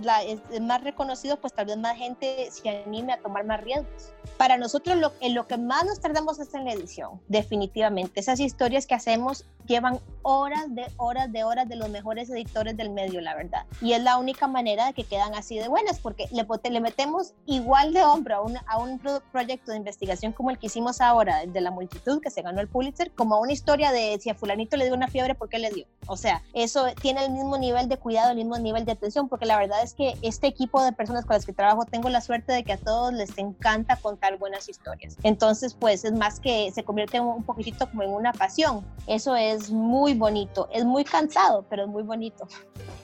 la, 0.02 0.22
es, 0.22 0.40
más 0.60 0.84
reconocido, 0.84 1.40
pues 1.40 1.52
tal 1.52 1.66
vez 1.66 1.76
más 1.78 1.96
gente 1.96 2.48
se 2.50 2.68
anime 2.68 3.14
a 3.14 3.20
tomar 3.20 3.44
más 3.44 3.60
riesgos. 3.62 4.12
Para 4.36 4.56
nosotros 4.58 4.96
lo, 4.96 5.12
en 5.20 5.34
lo 5.34 5.46
que 5.46 5.56
más 5.56 5.84
nos 5.84 6.00
tardamos 6.00 6.38
es 6.38 6.52
en 6.54 6.64
la 6.66 6.72
edición, 6.72 7.20
definitivamente. 7.28 8.20
Esas 8.20 8.40
historias 8.40 8.86
que 8.86 8.94
hacemos 8.94 9.46
llevan 9.66 10.00
horas 10.28 10.74
de 10.74 10.86
horas 10.96 11.32
de 11.32 11.44
horas 11.44 11.68
de 11.68 11.76
los 11.76 11.88
mejores 11.88 12.28
editores 12.30 12.76
del 12.76 12.90
medio, 12.90 13.20
la 13.20 13.36
verdad. 13.36 13.64
Y 13.80 13.92
es 13.92 14.02
la 14.02 14.18
única 14.18 14.48
manera 14.48 14.86
de 14.86 14.92
que 14.92 15.04
quedan 15.04 15.34
así 15.34 15.56
de 15.56 15.68
buenas, 15.68 16.00
porque 16.00 16.26
le, 16.32 16.44
le 16.70 16.80
metemos 16.80 17.34
igual 17.46 17.92
de 17.92 18.02
hombro 18.02 18.36
a 18.36 18.40
un, 18.40 18.56
a 18.66 18.78
un 18.78 19.00
proyecto 19.30 19.70
de 19.70 19.76
investigación 19.76 20.32
como 20.32 20.50
el 20.50 20.58
que 20.58 20.66
hicimos 20.66 21.00
ahora, 21.00 21.46
de 21.46 21.60
la 21.60 21.70
multitud 21.70 22.20
que 22.20 22.30
se 22.30 22.42
ganó 22.42 22.60
el 22.60 22.68
Pulitzer, 22.68 23.12
como 23.12 23.36
a 23.36 23.40
una 23.40 23.52
historia 23.52 23.92
de 23.92 24.18
si 24.20 24.30
a 24.30 24.34
fulanito 24.34 24.76
le 24.76 24.86
dio 24.86 24.94
una 24.94 25.08
fiebre, 25.08 25.36
¿por 25.36 25.48
qué 25.48 25.58
le 25.58 25.70
dio? 25.70 25.86
O 26.08 26.16
sea, 26.16 26.42
eso 26.54 26.86
tiene 27.00 27.24
el 27.24 27.30
mismo 27.30 27.56
nivel 27.58 27.88
de 27.88 27.96
cuidado, 27.96 28.30
el 28.30 28.36
mismo 28.36 28.58
nivel 28.58 28.84
de 28.84 28.92
atención, 28.92 29.28
porque 29.28 29.46
la 29.46 29.56
verdad 29.56 29.82
es 29.82 29.94
que 29.94 30.14
este 30.22 30.48
equipo 30.48 30.82
de 30.82 30.92
personas 30.92 31.24
con 31.24 31.34
las 31.34 31.46
que 31.46 31.52
trabajo 31.52 31.84
tengo 31.84 32.08
la 32.08 32.20
suerte 32.20 32.52
de 32.52 32.64
que 32.64 32.72
a 32.72 32.78
todos 32.78 33.12
les 33.12 33.36
encanta 33.38 33.96
contar 33.96 34.38
buenas 34.38 34.68
historias. 34.68 35.16
Entonces, 35.22 35.74
pues 35.74 36.04
es 36.04 36.12
más 36.12 36.40
que 36.40 36.70
se 36.72 36.84
convierte 36.84 37.20
un 37.20 37.44
poquitito 37.44 37.88
como 37.88 38.02
en 38.02 38.10
una 38.10 38.32
pasión. 38.32 38.84
Eso 39.06 39.36
es 39.36 39.55
muy 39.70 40.14
bonito, 40.14 40.68
es 40.72 40.84
muy 40.84 41.04
cansado, 41.04 41.64
pero 41.68 41.84
es 41.84 41.88
muy 41.88 42.02
bonito. 42.02 42.46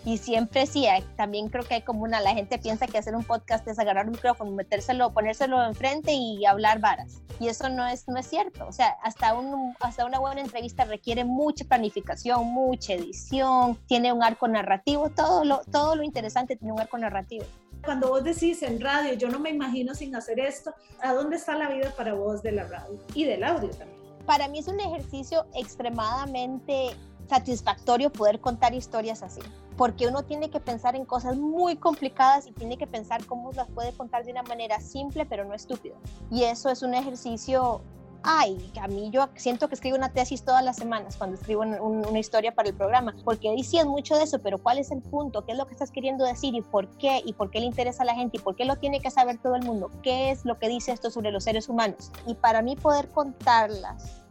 Y 0.04 0.18
siempre 0.18 0.66
sí, 0.66 0.86
también 1.16 1.48
creo 1.48 1.64
que 1.64 1.74
hay 1.74 1.82
como 1.82 2.02
una, 2.02 2.20
la 2.20 2.34
gente 2.34 2.58
piensa 2.58 2.86
que 2.86 2.98
hacer 2.98 3.14
un 3.14 3.22
podcast 3.22 3.66
es 3.68 3.78
agarrar 3.78 4.06
un 4.06 4.12
micrófono, 4.12 4.50
metérselo, 4.50 5.12
ponérselo 5.12 5.64
enfrente 5.64 6.12
y 6.12 6.44
hablar 6.44 6.80
varas. 6.80 7.22
Y 7.38 7.48
eso 7.48 7.68
no 7.68 7.86
es, 7.86 8.08
no 8.08 8.18
es 8.18 8.26
cierto. 8.26 8.66
O 8.66 8.72
sea, 8.72 8.96
hasta, 9.02 9.34
un, 9.34 9.74
hasta 9.80 10.04
una 10.04 10.18
buena 10.18 10.40
entrevista 10.40 10.84
requiere 10.84 11.24
mucha 11.24 11.64
planificación, 11.64 12.46
mucha 12.46 12.94
edición, 12.94 13.78
tiene 13.86 14.12
un 14.12 14.24
arco 14.24 14.48
narrativo, 14.48 15.10
todo 15.10 15.44
lo, 15.44 15.60
todo 15.70 15.94
lo 15.94 16.02
interesante 16.02 16.56
tiene 16.56 16.72
un 16.72 16.80
arco 16.80 16.98
narrativo. 16.98 17.44
Cuando 17.84 18.08
vos 18.08 18.22
decís 18.22 18.62
en 18.62 18.80
radio, 18.80 19.14
yo 19.14 19.28
no 19.28 19.40
me 19.40 19.50
imagino 19.50 19.94
sin 19.94 20.14
hacer 20.14 20.38
esto, 20.38 20.72
¿a 21.00 21.12
dónde 21.14 21.36
está 21.36 21.56
la 21.56 21.68
vida 21.68 21.92
para 21.96 22.14
vos 22.14 22.42
de 22.42 22.52
la 22.52 22.64
radio 22.64 22.98
y 23.14 23.24
del 23.24 23.42
audio 23.42 23.70
también? 23.70 24.01
Para 24.26 24.48
mí 24.48 24.60
es 24.60 24.68
un 24.68 24.80
ejercicio 24.80 25.46
extremadamente 25.54 26.90
satisfactorio 27.28 28.10
poder 28.10 28.40
contar 28.40 28.74
historias 28.74 29.22
así, 29.22 29.40
porque 29.76 30.06
uno 30.06 30.22
tiene 30.24 30.50
que 30.50 30.60
pensar 30.60 30.94
en 30.94 31.04
cosas 31.04 31.36
muy 31.36 31.76
complicadas 31.76 32.46
y 32.46 32.52
tiene 32.52 32.76
que 32.76 32.86
pensar 32.86 33.24
cómo 33.26 33.52
las 33.52 33.68
puede 33.70 33.92
contar 33.92 34.24
de 34.24 34.32
una 34.32 34.42
manera 34.42 34.80
simple 34.80 35.26
pero 35.26 35.44
no 35.44 35.54
estúpida. 35.54 35.96
Y 36.30 36.44
eso 36.44 36.68
es 36.70 36.82
un 36.82 36.94
ejercicio 36.94 37.82
ay, 38.22 38.72
a 38.80 38.88
mí 38.88 39.10
yo 39.10 39.28
siento 39.36 39.68
que 39.68 39.74
escribo 39.74 39.96
una 39.96 40.12
tesis 40.12 40.44
todas 40.44 40.64
las 40.64 40.76
semanas 40.76 41.16
cuando 41.16 41.36
escribo 41.36 41.62
una 41.62 42.18
historia 42.18 42.54
para 42.54 42.68
el 42.68 42.74
programa, 42.74 43.14
porque 43.24 43.50
decían 43.50 43.88
mucho 43.88 44.16
de 44.16 44.24
eso, 44.24 44.38
pero 44.40 44.58
¿cuál 44.58 44.78
es 44.78 44.90
el 44.90 45.02
punto? 45.02 45.44
¿Qué 45.44 45.52
es 45.52 45.58
lo 45.58 45.66
que 45.66 45.72
estás 45.72 45.90
queriendo 45.90 46.24
decir 46.24 46.54
y 46.54 46.62
por 46.62 46.88
qué? 46.98 47.22
¿Y 47.24 47.32
por 47.32 47.50
qué 47.50 47.60
le 47.60 47.66
interesa 47.66 48.02
a 48.02 48.06
la 48.06 48.14
gente? 48.14 48.38
¿Y 48.38 48.40
por 48.40 48.56
qué 48.56 48.64
lo 48.64 48.76
tiene 48.76 49.00
que 49.00 49.10
saber 49.10 49.38
todo 49.38 49.56
el 49.56 49.62
mundo? 49.62 49.90
¿Qué 50.02 50.30
es 50.30 50.44
lo 50.44 50.58
que 50.58 50.68
dice 50.68 50.92
esto 50.92 51.10
sobre 51.10 51.30
los 51.30 51.44
seres 51.44 51.68
humanos? 51.68 52.10
Y 52.26 52.34
para 52.34 52.62
mí 52.62 52.76
poder 52.76 53.08
contarlas 53.08 54.21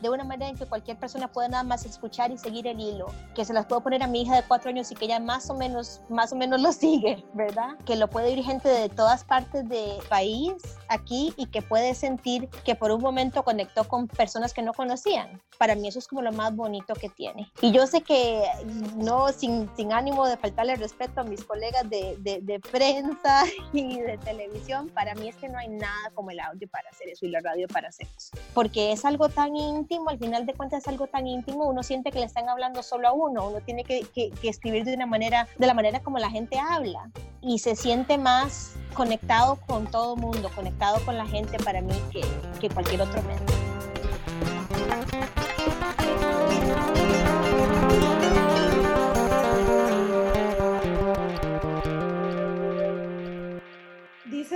de 0.00 0.10
una 0.10 0.24
manera 0.24 0.50
en 0.50 0.56
que 0.56 0.66
cualquier 0.66 0.98
persona 0.98 1.28
pueda 1.28 1.48
nada 1.48 1.62
más 1.64 1.84
escuchar 1.84 2.30
y 2.30 2.38
seguir 2.38 2.66
el 2.66 2.80
hilo, 2.80 3.06
que 3.34 3.44
se 3.44 3.52
las 3.52 3.66
puedo 3.66 3.82
poner 3.82 4.02
a 4.02 4.06
mi 4.06 4.22
hija 4.22 4.36
de 4.36 4.42
cuatro 4.42 4.70
años 4.70 4.90
y 4.90 4.94
que 4.94 5.06
ella 5.06 5.20
más 5.20 5.50
o 5.50 5.54
menos, 5.54 6.00
más 6.08 6.32
o 6.32 6.36
menos 6.36 6.60
lo 6.60 6.72
sigue, 6.86 7.24
¿verdad? 7.34 7.76
Que 7.84 7.96
lo 7.96 8.08
puede 8.08 8.28
oír 8.28 8.44
gente 8.44 8.68
de 8.68 8.88
todas 8.88 9.24
partes 9.24 9.68
del 9.68 10.00
país 10.08 10.52
aquí 10.88 11.32
y 11.36 11.46
que 11.46 11.62
puede 11.62 11.94
sentir 11.94 12.48
que 12.64 12.74
por 12.74 12.90
un 12.90 13.00
momento 13.00 13.42
conectó 13.42 13.84
con 13.84 14.08
personas 14.08 14.52
que 14.52 14.62
no 14.62 14.72
conocían. 14.72 15.40
Para 15.58 15.74
mí 15.74 15.88
eso 15.88 15.98
es 15.98 16.06
como 16.06 16.22
lo 16.22 16.32
más 16.32 16.54
bonito 16.54 16.94
que 16.94 17.08
tiene. 17.08 17.50
Y 17.60 17.72
yo 17.72 17.86
sé 17.86 18.02
que 18.02 18.44
no, 18.96 19.28
sin, 19.32 19.70
sin 19.76 19.92
ánimo 19.92 20.26
de 20.26 20.36
faltarle 20.36 20.76
respeto 20.76 21.20
a 21.20 21.24
mis 21.24 21.44
colegas 21.44 21.88
de, 21.88 22.16
de, 22.20 22.40
de 22.42 22.60
prensa 22.60 23.44
y 23.72 24.00
de 24.00 24.18
televisión, 24.18 24.88
para 24.90 25.14
mí 25.14 25.28
es 25.28 25.36
que 25.36 25.48
no 25.48 25.58
hay 25.58 25.68
nada 25.68 26.10
como 26.14 26.30
el 26.30 26.40
audio 26.40 26.68
para 26.68 26.88
hacer 26.90 27.08
eso 27.08 27.26
y 27.26 27.30
la 27.30 27.40
radio 27.40 27.66
para 27.68 27.88
hacer 27.88 28.06
eso. 28.16 28.36
Porque 28.54 28.92
es 28.92 29.04
algo 29.04 29.28
tan 29.28 29.56
al 30.08 30.18
final 30.18 30.46
de 30.46 30.54
cuentas 30.54 30.82
es 30.82 30.88
algo 30.88 31.06
tan 31.06 31.26
íntimo, 31.26 31.68
uno 31.68 31.82
siente 31.82 32.10
que 32.10 32.18
le 32.18 32.26
están 32.26 32.48
hablando 32.48 32.82
solo 32.82 33.08
a 33.08 33.12
uno, 33.12 33.48
uno 33.48 33.60
tiene 33.60 33.84
que, 33.84 34.02
que, 34.14 34.30
que 34.30 34.48
escribir 34.48 34.84
de 34.84 34.94
una 34.94 35.06
manera, 35.06 35.48
de 35.58 35.66
la 35.66 35.74
manera 35.74 36.00
como 36.00 36.18
la 36.18 36.30
gente 36.30 36.58
habla 36.58 37.10
y 37.40 37.58
se 37.58 37.76
siente 37.76 38.18
más 38.18 38.74
conectado 38.94 39.56
con 39.66 39.90
todo 39.90 40.14
el 40.14 40.20
mundo, 40.20 40.50
conectado 40.54 41.04
con 41.04 41.16
la 41.16 41.26
gente 41.26 41.58
para 41.58 41.80
mí 41.80 41.94
que, 42.10 42.22
que 42.60 42.68
cualquier 42.68 43.02
otro 43.02 43.22
medio. 43.22 43.65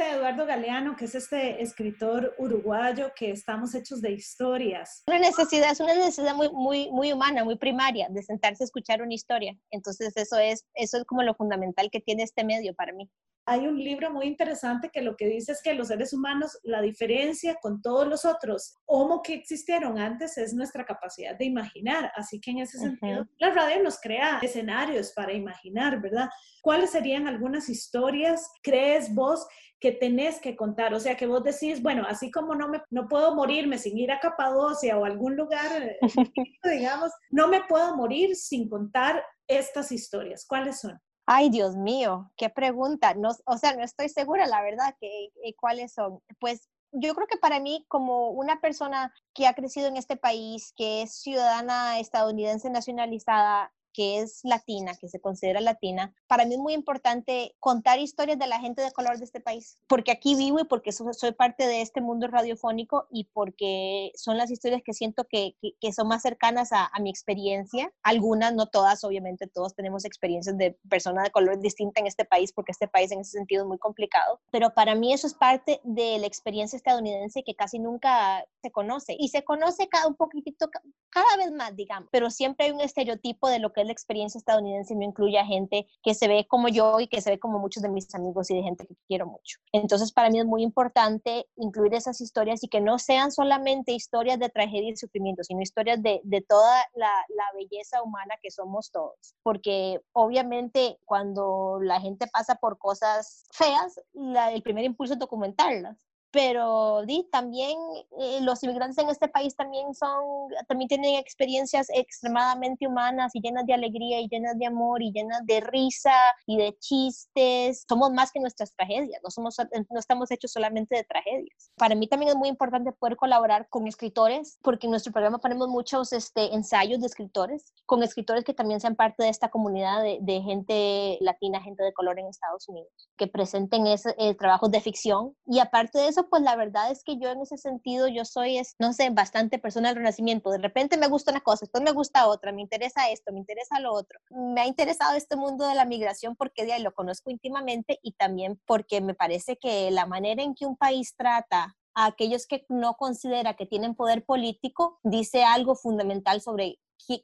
Dice 0.01 0.13
Eduardo 0.13 0.47
Galeano, 0.47 0.97
que 0.97 1.05
es 1.05 1.15
este 1.15 1.61
escritor 1.61 2.35
uruguayo, 2.39 3.13
que 3.15 3.33
estamos 3.33 3.75
hechos 3.75 4.01
de 4.01 4.13
historias. 4.13 5.03
Una 5.07 5.19
necesidad, 5.19 5.73
es 5.73 5.81
una 5.81 5.95
necesidad 5.95 6.35
muy, 6.35 6.49
muy, 6.51 6.91
muy 6.91 7.13
humana, 7.13 7.45
muy 7.45 7.59
primaria, 7.59 8.09
de 8.09 8.23
sentarse 8.23 8.65
a 8.65 8.67
escuchar 8.67 9.03
una 9.03 9.13
historia. 9.13 9.55
Entonces 9.71 10.17
eso 10.17 10.39
es, 10.39 10.65
eso 10.73 10.97
es 10.97 11.05
como 11.05 11.23
lo 11.23 11.35
fundamental 11.35 11.91
que 11.93 12.01
tiene 12.01 12.23
este 12.23 12.45
medio 12.45 12.75
para 12.75 12.95
mí 12.95 13.11
hay 13.47 13.67
un 13.67 13.79
libro 13.79 14.11
muy 14.11 14.27
interesante 14.27 14.91
que 14.93 15.03
lo 15.03 15.17
que 15.17 15.27
dice 15.27 15.53
es 15.53 15.63
que 15.63 15.75
los 15.75 15.89
seres 15.89 16.13
humanos, 16.13 16.59
la 16.63 16.81
diferencia 16.83 17.57
con 17.61 17.83
todos 17.83 18.07
los 18.07 18.25
otros 18.25 18.77
homo 18.87 19.23
que 19.23 19.35
existieron 19.35 19.99
antes 19.99 20.39
es 20.39 20.55
nuestra 20.55 20.85
capacidad 20.85 21.37
de 21.37 21.47
imaginar. 21.47 22.13
Así 22.15 22.41
que 22.41 22.51
en 22.51 22.59
ese 22.59 22.79
sentido, 22.79 23.27
la 23.39 23.51
radio 23.51 23.83
nos 23.83 24.01
crea 24.01 24.39
escenarios 24.43 25.13
para 25.13 25.33
imaginar, 25.33 26.01
¿verdad? 26.01 26.29
¿Cuáles 26.63 26.91
serían 26.91 27.27
algunas 27.27 27.69
historias, 27.69 28.49
crees 28.63 29.15
vos, 29.15 29.47
que 29.81 29.93
tenés 29.93 30.41
que 30.41 30.55
contar? 30.55 30.93
O 30.95 31.01
sea, 31.01 31.17
que 31.17 31.27
vos 31.27 31.43
decís, 31.43 31.83
bueno, 31.83 32.05
así 32.07 32.31
como 32.31 32.55
no, 32.55 32.69
me, 32.69 32.83
no 32.91 33.09
puedo 33.09 33.35
morirme 33.35 33.79
sin 33.79 33.97
ir 33.99 34.13
a 34.13 34.21
Capadocia 34.21 34.99
o 34.99 35.05
algún 35.05 35.37
lugar, 35.37 35.83
eh, 35.83 35.99
digamos, 36.65 37.11
no 37.31 37.49
me 37.49 37.63
puedo 37.65 37.97
morir 37.97 38.37
sin 38.37 38.69
contar 38.69 39.25
estas 39.49 39.91
historias. 39.91 40.45
¿Cuáles 40.47 40.81
son? 40.81 41.01
Ay, 41.33 41.49
Dios 41.49 41.77
mío, 41.77 42.29
qué 42.37 42.51
pregunta. 42.51 43.15
No, 43.15 43.31
o 43.45 43.57
sea, 43.57 43.77
no 43.77 43.85
estoy 43.85 44.09
segura, 44.09 44.49
la 44.49 44.63
verdad, 44.63 44.97
que, 45.01 45.31
cuáles 45.61 45.93
son. 45.93 46.21
Pues 46.41 46.69
yo 46.91 47.15
creo 47.15 47.29
que 47.29 47.37
para 47.37 47.61
mí, 47.61 47.85
como 47.87 48.31
una 48.31 48.61
persona 48.61 49.15
que 49.33 49.47
ha 49.47 49.55
crecido 49.55 49.87
en 49.87 49.97
este 49.97 50.17
país, 50.17 50.73
que 50.77 51.03
es 51.03 51.15
ciudadana 51.15 52.01
estadounidense 52.01 52.69
nacionalizada, 52.69 53.73
que 53.93 54.21
es 54.21 54.41
latina, 54.45 54.97
que 54.97 55.09
se 55.09 55.21
considera 55.21 55.61
latina, 55.61 56.15
para 56.27 56.45
mí 56.45 56.55
es 56.55 56.61
muy 56.61 56.75
importante 56.75 57.55
contar 57.61 57.99
historias 57.99 58.39
de 58.39 58.47
la 58.47 58.61
gente 58.61 58.83
de 58.83 58.93
color 58.93 59.19
de 59.19 59.25
este 59.25 59.41
país, 59.41 59.79
porque 59.89 60.11
aquí 60.11 60.35
vivo 60.35 60.61
y 60.61 60.65
porque 60.65 60.93
soy 60.93 61.33
parte 61.33 61.67
de 61.67 61.83
este 61.83 62.01
mundo 62.01 62.27
radiofónico 62.27 63.07
y 63.11 63.25
porque 63.33 64.13
son 64.15 64.37
las 64.37 64.51
historias 64.51 64.83
que 64.85 64.93
siento 64.93 65.25
que, 65.29 65.57
que, 65.81 65.93
son 65.93 66.09
más 66.09 66.23
cercanas 66.23 66.73
a, 66.73 66.87
a, 66.87 67.01
mi 67.01 67.11
experiencia. 67.11 67.93
Algunas, 68.03 68.55
no 68.55 68.67
todas, 68.67 69.03
obviamente, 69.03 69.49
todos 69.49 69.75
tenemos 69.75 70.05
experiencias 70.05 70.57
de 70.57 70.79
personas 70.89 71.25
de 71.25 71.31
color 71.31 71.59
distinta 71.59 72.01
en 72.01 72.07
este 72.07 72.25
país, 72.25 72.53
porque 72.53 72.73
este 72.73 72.89
país 72.89 73.11
en 73.11 73.21
ese 73.21 73.33
sentido 73.33 73.63
es 73.63 73.69
muy 73.69 73.79
complicado, 73.79 74.41
pero 74.51 74.71
para 74.71 74.95
mí 74.95 75.13
eso 75.13 75.27
es 75.27 75.35
parte 75.35 75.81
de 75.85 76.19
la 76.19 76.27
experiencia 76.27 76.77
estadounidense 76.77 77.43
que 77.43 77.55
casi 77.55 77.79
nunca 77.79 78.45
se 78.63 78.71
conoce 78.71 79.17
y 79.19 79.29
se 79.29 79.45
conoce 79.45 79.89
cada 79.89 80.07
un 80.07 80.15
poquitito, 80.15 80.69
cada 81.11 81.37
vez 81.37 81.51
más, 81.53 81.75
digamos, 81.75 82.09
pero 82.13 82.31
siempre 82.31 82.67
hay 82.67 82.73
un 82.73 82.81
estereotipo 82.81 83.49
de 83.49 83.59
lo 83.59 83.73
que 83.73 83.81
es 83.83 83.87
la 83.91 83.93
experiencia 83.93 84.39
estadounidense 84.39 84.95
no 84.95 85.03
incluye 85.03 85.39
a 85.39 85.45
gente 85.45 85.87
que 86.03 86.15
se 86.15 86.29
ve 86.29 86.47
como 86.49 86.69
yo 86.69 87.01
y 87.01 87.09
que 87.09 87.21
se 87.21 87.31
ve 87.31 87.39
como 87.41 87.59
muchos 87.59 87.83
de 87.83 87.89
mis 87.89 88.15
amigos 88.15 88.51
y 88.51 88.55
de 88.55 88.63
gente 88.63 88.87
que 88.87 88.95
quiero 89.09 89.27
mucho. 89.27 89.59
Entonces, 89.73 90.13
para 90.13 90.31
mí 90.31 90.39
es 90.39 90.47
muy 90.47 90.63
importante 90.63 91.47
incluir 91.57 91.95
esas 91.95 92.21
historias 92.21 92.63
y 92.63 92.69
que 92.69 92.81
no 92.81 92.99
sean 92.99 93.33
solamente 93.33 93.93
historias 93.93 94.39
de 94.39 94.49
tragedia 94.49 94.91
y 94.91 94.97
sufrimiento, 94.97 95.43
sino 95.43 95.61
historias 95.61 96.01
de, 96.03 96.21
de 96.23 96.41
toda 96.41 96.85
la, 96.95 97.11
la, 97.37 97.45
belleza 97.55 98.03
humana 98.03 98.37
que 98.41 98.51
somos 98.51 98.91
todos. 98.93 99.35
Porque 99.43 100.01
obviamente 100.13 100.99
cuando 101.05 101.79
la 101.83 102.01
gente 102.01 102.29
pasa 102.29 102.55
por 102.55 102.79
cosas 102.79 103.49
feas, 103.53 104.01
la, 104.13 104.53
el 104.53 104.63
primer 104.63 104.85
impulso 104.85 105.15
es 105.15 105.19
documentarlas 105.19 106.10
pero 106.33 107.03
di, 107.07 107.29
también 107.31 107.77
eh, 108.19 108.41
los 108.43 108.63
inmigrantes 108.63 108.99
en 108.99 109.11
este 109.11 109.29
país 109.29 109.57
también 109.57 109.95
son, 109.95 110.51
también 110.69 110.89
tienen 110.89 111.17
experiencias 111.17 111.89
extremadamente 111.93 112.87
humanas 112.87 113.33
y 113.35 113.41
llenas 113.41 113.67
de 113.67 113.75
alegría 113.75 114.21
y 114.21 114.29
llenas 114.29 114.59
de 114.59 114.67
amor 114.67 115.03
y 115.03 115.13
llenas 115.13 115.45
de 115.47 115.61
risa 115.61 116.15
y 116.47 116.57
de 116.57 116.77
chistes. 116.79 117.85
Somos 117.89 118.13
más 118.13 118.31
que 118.33 118.41
nuestras 118.41 118.75
tragedias, 118.75 119.21
no, 119.23 119.31
somos, 119.31 119.57
no 119.91 119.99
estamos 119.99 120.31
hechos 120.31 120.53
solamente 120.53 120.97
de 120.97 121.05
tragedias. 121.05 121.73
Para 121.77 121.95
mí 121.95 122.07
también 122.07 122.31
es 122.31 122.37
muy 122.37 122.49
importante 122.49 122.93
poder 122.93 123.17
colaborar 123.17 123.69
con 123.69 123.87
escritores, 123.87 124.59
porque 124.63 124.87
en 124.87 124.93
nuestro 124.93 125.13
programa 125.13 125.39
ponemos 125.39 125.69
muchos 125.69 126.13
este, 126.13 126.55
ensayos 126.55 127.01
de 127.01 127.07
escritores, 127.07 127.73
con 127.87 128.03
escritores 128.03 128.45
que 128.45 128.55
también 128.55 128.81
sean 128.81 128.95
parte 128.95 129.25
de 129.25 129.29
esta 129.29 129.49
comunidad 129.49 130.03
de, 130.03 130.19
de 130.21 130.41
gente 130.43 131.19
latina, 131.21 131.61
gente 131.61 131.83
de 131.83 131.93
color 131.93 132.19
en 132.19 132.27
Estados 132.27 132.69
Unidos, 132.69 132.91
que 133.17 133.27
presenten 133.27 133.87
ese, 133.87 134.15
eh, 134.19 134.35
trabajos 134.35 134.71
de 134.71 134.81
ficción. 134.81 135.35
Y 135.47 135.59
aparte 135.59 135.99
de 135.99 136.09
eso, 136.09 136.20
pues 136.29 136.43
la 136.43 136.57
verdad 136.57 136.91
es 136.91 137.03
que 137.05 137.19
yo 137.19 137.31
en 137.31 137.41
ese 137.41 137.57
sentido, 137.57 138.09
yo 138.09 138.25
soy, 138.25 138.61
no 138.79 138.93
sé, 138.93 139.11
bastante 139.11 139.59
persona 139.59 139.89
del 139.89 139.97
renacimiento. 139.97 140.51
De 140.51 140.59
repente 140.59 140.97
me 140.97 141.09
gusta 141.09 141.31
una 141.31 141.41
cosa, 141.41 141.61
después 141.63 141.83
me 141.83 141.93
gusta 141.93 142.27
otra, 142.27 142.53
me 142.53 142.63
interesa 142.63 143.11
esto, 143.11 143.33
me 143.33 143.39
interesa 143.39 143.81
lo 143.81 143.93
otro. 143.93 144.21
Me 144.31 144.61
ha 144.61 144.67
interesado 144.67 145.17
este 145.17 145.37
mundo 145.37 145.67
de 145.67 145.75
la 145.75 145.85
migración 145.85 146.37
porque 146.37 146.67
de 146.67 146.79
lo 146.81 146.93
conozco 146.93 147.31
íntimamente 147.31 147.99
y 148.03 148.13
también 148.13 148.61
porque 148.67 149.01
me 149.01 149.15
parece 149.15 149.57
que 149.57 149.91
la 149.91 150.07
manera 150.07 150.43
en 150.43 150.55
que 150.55 150.67
un 150.67 150.77
país 150.77 151.15
trata 151.17 151.77
a 151.95 152.07
aquellos 152.07 152.47
que 152.47 152.65
no 152.69 152.95
considera 152.95 153.55
que 153.55 153.67
tienen 153.67 153.95
poder 153.95 154.25
político 154.25 155.01
dice 155.03 155.45
algo 155.45 155.75
fundamental 155.75 156.41
sobre 156.41 156.79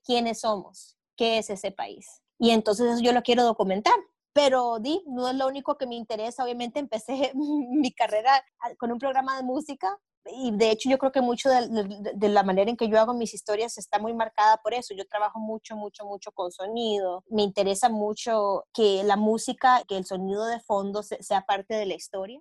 quiénes 0.04 0.40
somos, 0.40 0.96
qué 1.16 1.38
es 1.38 1.50
ese 1.50 1.70
país. 1.70 2.22
Y 2.38 2.50
entonces 2.50 3.00
yo 3.00 3.12
lo 3.12 3.22
quiero 3.22 3.44
documentar 3.44 3.94
pero 4.37 4.78
di, 4.81 5.02
no 5.07 5.31
es 5.31 5.35
lo 5.35 5.47
único 5.47 5.78
que 5.78 5.87
me 5.87 5.95
interesa. 5.95 6.45
Obviamente 6.45 6.78
empecé 6.78 7.33
mi 7.35 7.90
carrera 7.90 8.45
con 8.76 8.93
un 8.93 8.99
programa 8.99 9.35
de 9.38 9.43
música 9.43 9.99
y 10.26 10.55
de 10.55 10.73
hecho 10.73 10.90
yo 10.90 10.99
creo 10.99 11.11
que 11.11 11.23
mucho 11.23 11.49
de, 11.49 12.12
de, 12.14 12.28
la 12.28 12.43
manera 12.43 12.69
en 12.69 12.76
que 12.76 12.90
yo 12.90 13.00
hago 13.00 13.14
mis 13.14 13.33
historias 13.33 13.78
está 13.78 13.99
muy 13.99 14.12
marcada 14.12 14.59
por 14.59 14.75
eso. 14.75 14.93
Yo 14.95 15.07
trabajo 15.07 15.38
mucho, 15.38 15.75
mucho, 15.75 16.05
mucho 16.05 16.33
con 16.33 16.52
sonido. 16.52 17.25
Me 17.28 17.45
interesa 17.45 17.88
mucho 17.88 18.66
que 18.75 19.02
la 19.05 19.16
música, 19.16 19.83
que 19.88 19.97
el 19.97 20.05
sonido 20.05 20.45
de 20.45 20.61
fondo 20.61 21.02
sea 21.02 21.47
parte 21.47 21.73
de 21.73 21.87
la 21.87 21.95
historia. 21.95 22.38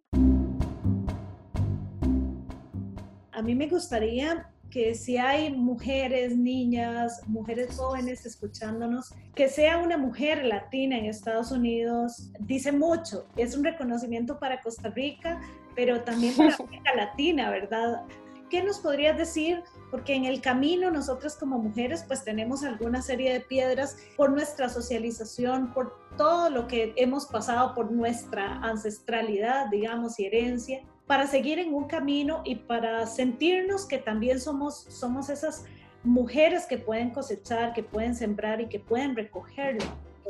A 3.32 3.42
mí 3.42 3.56
me 3.56 3.70
gustaría 3.70 4.54
que 4.76 4.94
si 4.94 5.16
hay 5.16 5.54
mujeres, 5.54 6.36
niñas, 6.36 7.22
mujeres 7.28 7.78
jóvenes 7.78 8.26
escuchándonos, 8.26 9.14
que 9.34 9.48
sea 9.48 9.78
una 9.78 9.96
mujer 9.96 10.44
latina 10.44 10.98
en 10.98 11.06
Estados 11.06 11.50
Unidos, 11.50 12.30
dice 12.42 12.74
mucho. 12.74 13.26
Es 13.38 13.56
un 13.56 13.64
reconocimiento 13.64 14.38
para 14.38 14.60
Costa 14.60 14.90
Rica, 14.90 15.40
pero 15.78 16.02
también 16.02 16.36
para 16.36 16.54
América 16.60 16.94
Latina, 16.94 17.52
¿verdad? 17.52 18.04
¿Qué 18.50 18.64
nos 18.64 18.80
podrías 18.80 19.18
decir? 19.18 19.64
Porque 19.92 20.14
en 20.14 20.26
el 20.26 20.42
camino 20.42 20.92
nosotros 20.92 21.38
como 21.38 21.58
mujeres 21.58 22.04
pues 22.06 22.26
tenemos 22.26 22.66
alguna 22.66 23.02
serie 23.02 23.32
de 23.32 23.40
piedras 23.40 23.96
por 24.18 24.30
nuestra 24.30 24.68
socialización, 24.68 25.74
por 25.74 25.98
todo 26.18 26.50
lo 26.50 26.68
que 26.68 26.92
hemos 26.98 27.28
pasado, 27.28 27.74
por 27.76 27.94
nuestra 27.94 28.56
ancestralidad, 28.56 29.70
digamos, 29.70 30.20
y 30.20 30.26
herencia 30.26 30.82
para 31.08 31.28
seguir 31.28 31.60
en 31.60 31.74
un 31.74 31.86
camino 31.86 32.42
y 32.46 32.56
para 32.56 33.06
sentirnos 33.06 33.86
que 33.86 33.98
también 33.98 34.40
somos, 34.40 34.86
somos 34.90 35.30
esas 35.30 35.66
mujeres 36.04 36.66
que 36.66 36.78
pueden 36.78 37.12
cosechar, 37.12 37.74
que 37.74 37.84
pueden 37.84 38.16
sembrar 38.16 38.62
y 38.62 38.68
que 38.68 38.80
pueden 38.80 39.16
recoger 39.16 39.78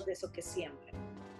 de 0.05 0.11
eso 0.11 0.31
que 0.31 0.41
siembran. 0.41 0.93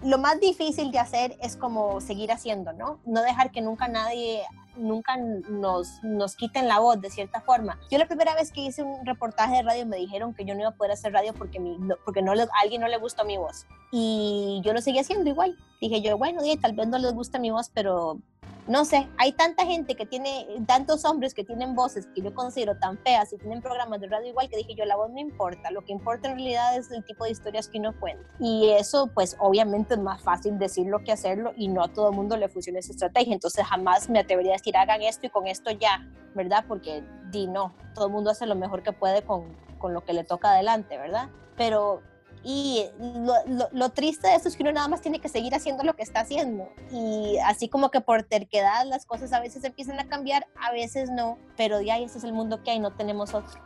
Lo 0.04 0.18
más 0.18 0.40
difícil 0.40 0.92
de 0.92 1.00
hacer 1.00 1.36
es 1.42 1.58
como 1.58 2.00
seguir 2.00 2.32
haciendo, 2.32 2.74
¿no? 2.74 3.00
No 3.06 3.22
dejar 3.22 3.52
que 3.52 3.62
nunca 3.62 3.88
nadie, 3.88 4.44
nunca 4.78 5.18
nos, 5.18 6.04
nos 6.04 6.36
quiten 6.36 6.68
la 6.68 6.80
voz 6.80 7.02
de 7.02 7.10
cierta 7.10 7.42
forma. 7.42 7.80
Yo 7.90 7.98
la 7.98 8.08
primera 8.08 8.36
vez 8.36 8.52
que 8.52 8.62
hice 8.62 8.84
un 8.84 9.06
reportaje 9.06 9.58
de 9.58 9.64
radio 9.64 9.86
me 9.86 9.98
dijeron 9.98 10.34
que 10.34 10.46
yo 10.46 10.54
no 10.54 10.62
iba 10.62 10.70
a 10.70 10.76
poder 10.76 10.92
hacer 10.92 11.14
radio 11.14 11.34
porque, 11.34 11.60
porque 12.04 12.22
no 12.22 12.34
a 12.34 12.48
alguien 12.62 12.82
no 12.82 12.88
le 12.88 12.98
gustó 12.98 13.26
mi 13.26 13.38
voz. 13.38 13.66
Y 13.92 14.62
yo 14.64 14.74
lo 14.74 14.82
seguí 14.82 15.00
haciendo 15.00 15.30
igual. 15.30 15.58
Dije 15.82 16.02
yo, 16.02 16.18
bueno, 16.18 16.42
tal 16.62 16.74
vez 16.74 16.88
no 16.88 16.98
les 16.98 17.14
gusta 17.14 17.40
mi 17.40 17.50
voz, 17.50 17.72
pero 17.74 18.20
no 18.68 18.84
sé, 18.84 19.08
hay 19.18 19.32
tanta 19.34 19.66
gente 19.66 19.96
que 19.96 20.06
tiene, 20.08 20.48
tantos 20.66 21.06
hombres 21.06 21.36
que 21.36 21.44
tienen 21.44 21.76
voces 21.76 22.08
que 22.16 22.22
yo 22.22 22.34
considero 22.34 22.76
tan 22.78 22.98
feas 22.98 23.32
y 23.32 23.38
tienen 23.38 23.62
programas 23.62 24.02
de 24.02 24.08
radio 24.08 24.30
igual 24.30 24.50
que 24.50 24.58
dije 24.58 24.74
yo, 24.74 24.86
la 24.86 24.96
voz 24.96 25.12
no 25.12 25.20
importa, 25.20 25.70
lo 25.70 25.84
que 25.84 25.92
importa 25.92 26.30
en 26.30 26.38
realidad 26.38 26.76
es 26.76 26.90
el 26.90 27.04
tipo 27.04 27.26
de 27.26 27.32
historias 27.32 27.68
que 27.68 27.78
uno 27.78 27.94
cuenta. 28.00 28.28
Y 28.40 28.70
eso, 28.72 29.08
pues 29.14 29.36
obviamente 29.40 29.94
es 29.94 30.00
más 30.00 30.22
fácil 30.22 30.58
decirlo 30.58 31.04
que 31.04 31.12
hacerlo 31.12 31.54
y 31.56 31.68
no 31.68 31.84
a 31.84 31.94
todo 31.94 32.10
el 32.10 32.16
mundo 32.16 32.38
le 32.38 32.50
funciona 32.50 32.80
esa 32.80 32.92
estrategia. 32.92 33.34
Entonces 33.34 33.64
jamás 33.66 34.10
me 34.10 34.20
atrevería 34.20 34.54
a 34.54 34.58
decir, 34.58 34.76
hagan 34.76 35.04
esto 35.04 35.28
y 35.28 35.30
con 35.30 35.46
esto 35.46 35.70
ya, 35.70 36.10
¿verdad? 36.34 36.66
Porque 36.68 37.04
di 37.30 37.46
no, 37.48 37.76
todo 37.94 38.08
el 38.08 38.12
mundo 38.12 38.32
hace 38.32 38.48
lo 38.48 38.56
mejor 38.56 38.82
que 38.82 38.94
puede 38.94 39.22
con, 39.22 39.56
con 39.78 39.94
lo 39.94 40.04
que 40.04 40.14
le 40.14 40.24
toca 40.24 40.50
adelante, 40.50 40.98
¿verdad? 40.98 41.30
Pero 41.56 42.02
y 42.48 42.86
lo, 43.72 43.90
triste 43.90 44.28
de 44.28 44.36
eso 44.36 44.48
es 44.48 44.56
que 44.56 44.62
uno 44.62 44.72
nada 44.72 44.88
más 44.88 45.02
tiene 45.02 45.20
que 45.20 45.30
seguir 45.30 45.56
haciendo 45.56 45.84
lo 45.84 45.96
que 45.96 46.04
está 46.04 46.20
haciendo. 46.20 46.70
Y 46.92 47.40
así 47.44 47.70
como 47.70 47.90
que 47.90 48.02
por 48.02 48.22
terquedad 48.22 48.86
las 48.86 49.08
cosas 49.08 49.34
a 49.34 49.40
veces 49.40 49.64
empiezan 49.64 50.00
a 50.00 50.08
cambiar, 50.08 50.46
a 50.62 50.72
veces 50.72 51.10
no. 51.10 51.40
Pero 51.58 51.82
ya 51.82 51.98
ese 51.98 52.20
es 52.20 52.24
el 52.24 52.34
mundo 52.34 52.62
que 52.62 52.70
hay, 52.70 52.80
no 52.80 52.94
tenemos 52.94 53.34
otro. 53.34 53.60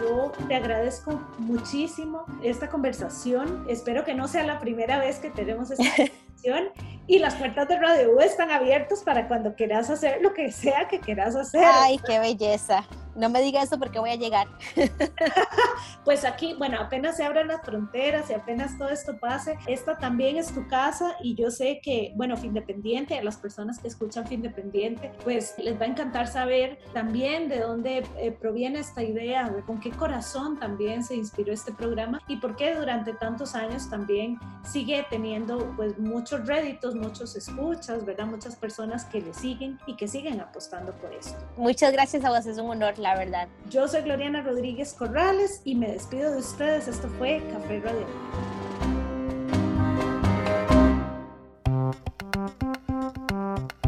Yo 0.00 0.32
te 0.48 0.54
agradezco 0.54 1.20
muchísimo 1.36 2.24
esta 2.42 2.70
conversación. 2.70 3.66
Espero 3.68 4.02
que 4.02 4.14
no 4.14 4.26
sea 4.26 4.44
la 4.44 4.58
primera 4.58 4.98
vez 4.98 5.18
que 5.18 5.28
tenemos 5.28 5.70
esta 5.70 5.84
conversación. 5.96 6.70
Y 7.06 7.18
las 7.18 7.34
puertas 7.34 7.68
de 7.68 7.78
Radio 7.78 8.16
U 8.16 8.20
están 8.20 8.50
abiertas 8.50 9.02
para 9.02 9.28
cuando 9.28 9.54
quieras 9.54 9.90
hacer 9.90 10.22
lo 10.22 10.32
que 10.32 10.50
sea 10.50 10.88
que 10.88 11.00
quieras 11.00 11.36
hacer. 11.36 11.62
Ay, 11.62 12.00
qué 12.06 12.18
belleza. 12.20 12.86
No 13.16 13.30
me 13.30 13.40
diga 13.40 13.62
eso 13.62 13.78
porque 13.78 13.98
voy 13.98 14.10
a 14.10 14.16
llegar. 14.16 14.46
pues 16.04 16.24
aquí, 16.24 16.54
bueno, 16.54 16.78
apenas 16.80 17.16
se 17.16 17.24
abran 17.24 17.48
las 17.48 17.62
fronteras 17.62 18.30
y 18.30 18.34
apenas 18.34 18.76
todo 18.78 18.90
esto 18.90 19.18
pase, 19.18 19.58
esta 19.66 19.96
también 19.98 20.36
es 20.36 20.52
tu 20.52 20.66
casa 20.68 21.16
y 21.22 21.34
yo 21.34 21.50
sé 21.50 21.80
que, 21.82 22.12
bueno, 22.14 22.36
Fin 22.36 22.50
Independiente, 22.50 23.18
a 23.18 23.24
las 23.24 23.36
personas 23.36 23.78
que 23.78 23.88
escuchan 23.88 24.26
Fin 24.26 24.44
Independiente, 24.44 25.12
pues 25.24 25.54
les 25.58 25.80
va 25.80 25.84
a 25.84 25.88
encantar 25.88 26.28
saber 26.28 26.78
también 26.92 27.48
de 27.48 27.60
dónde 27.60 28.06
eh, 28.18 28.32
proviene 28.32 28.80
esta 28.80 29.02
idea, 29.02 29.48
de 29.48 29.62
con 29.62 29.80
qué 29.80 29.90
corazón 29.90 30.58
también 30.58 31.02
se 31.02 31.16
inspiró 31.16 31.52
este 31.52 31.72
programa 31.72 32.20
y 32.28 32.36
por 32.36 32.56
qué 32.56 32.74
durante 32.74 33.14
tantos 33.14 33.54
años 33.54 33.88
también 33.88 34.38
sigue 34.64 35.06
teniendo 35.08 35.72
pues 35.76 35.98
muchos 35.98 36.46
réditos, 36.46 36.94
muchos 36.94 37.34
escuchas, 37.36 38.04
¿verdad? 38.04 38.26
Muchas 38.26 38.56
personas 38.56 39.04
que 39.04 39.20
le 39.20 39.32
siguen 39.32 39.78
y 39.86 39.96
que 39.96 40.08
siguen 40.08 40.40
apostando 40.40 40.92
por 40.92 41.12
esto. 41.12 41.38
Muchas 41.56 41.92
gracias 41.92 42.24
a 42.24 42.30
vos, 42.30 42.46
es 42.46 42.58
un 42.58 42.70
honor 42.70 42.98
la 43.06 43.14
verdad. 43.16 43.48
Yo 43.70 43.86
soy 43.86 44.02
Gloriana 44.02 44.42
Rodríguez 44.42 44.92
Corrales 44.92 45.60
y 45.64 45.76
me 45.76 45.92
despido 45.92 46.32
de 46.32 46.38
ustedes. 46.38 46.88
Esto 46.88 47.08
fue 47.18 47.40
Café 47.52 47.80
Radio. 47.80 48.06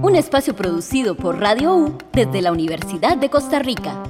Un 0.01 0.15
espacio 0.15 0.55
producido 0.55 1.17
por 1.17 1.41
Radio 1.41 1.75
U 1.75 1.99
desde 2.13 2.41
la 2.43 2.53
Universidad 2.53 3.17
de 3.17 3.29
Costa 3.29 3.59
Rica. 3.59 4.05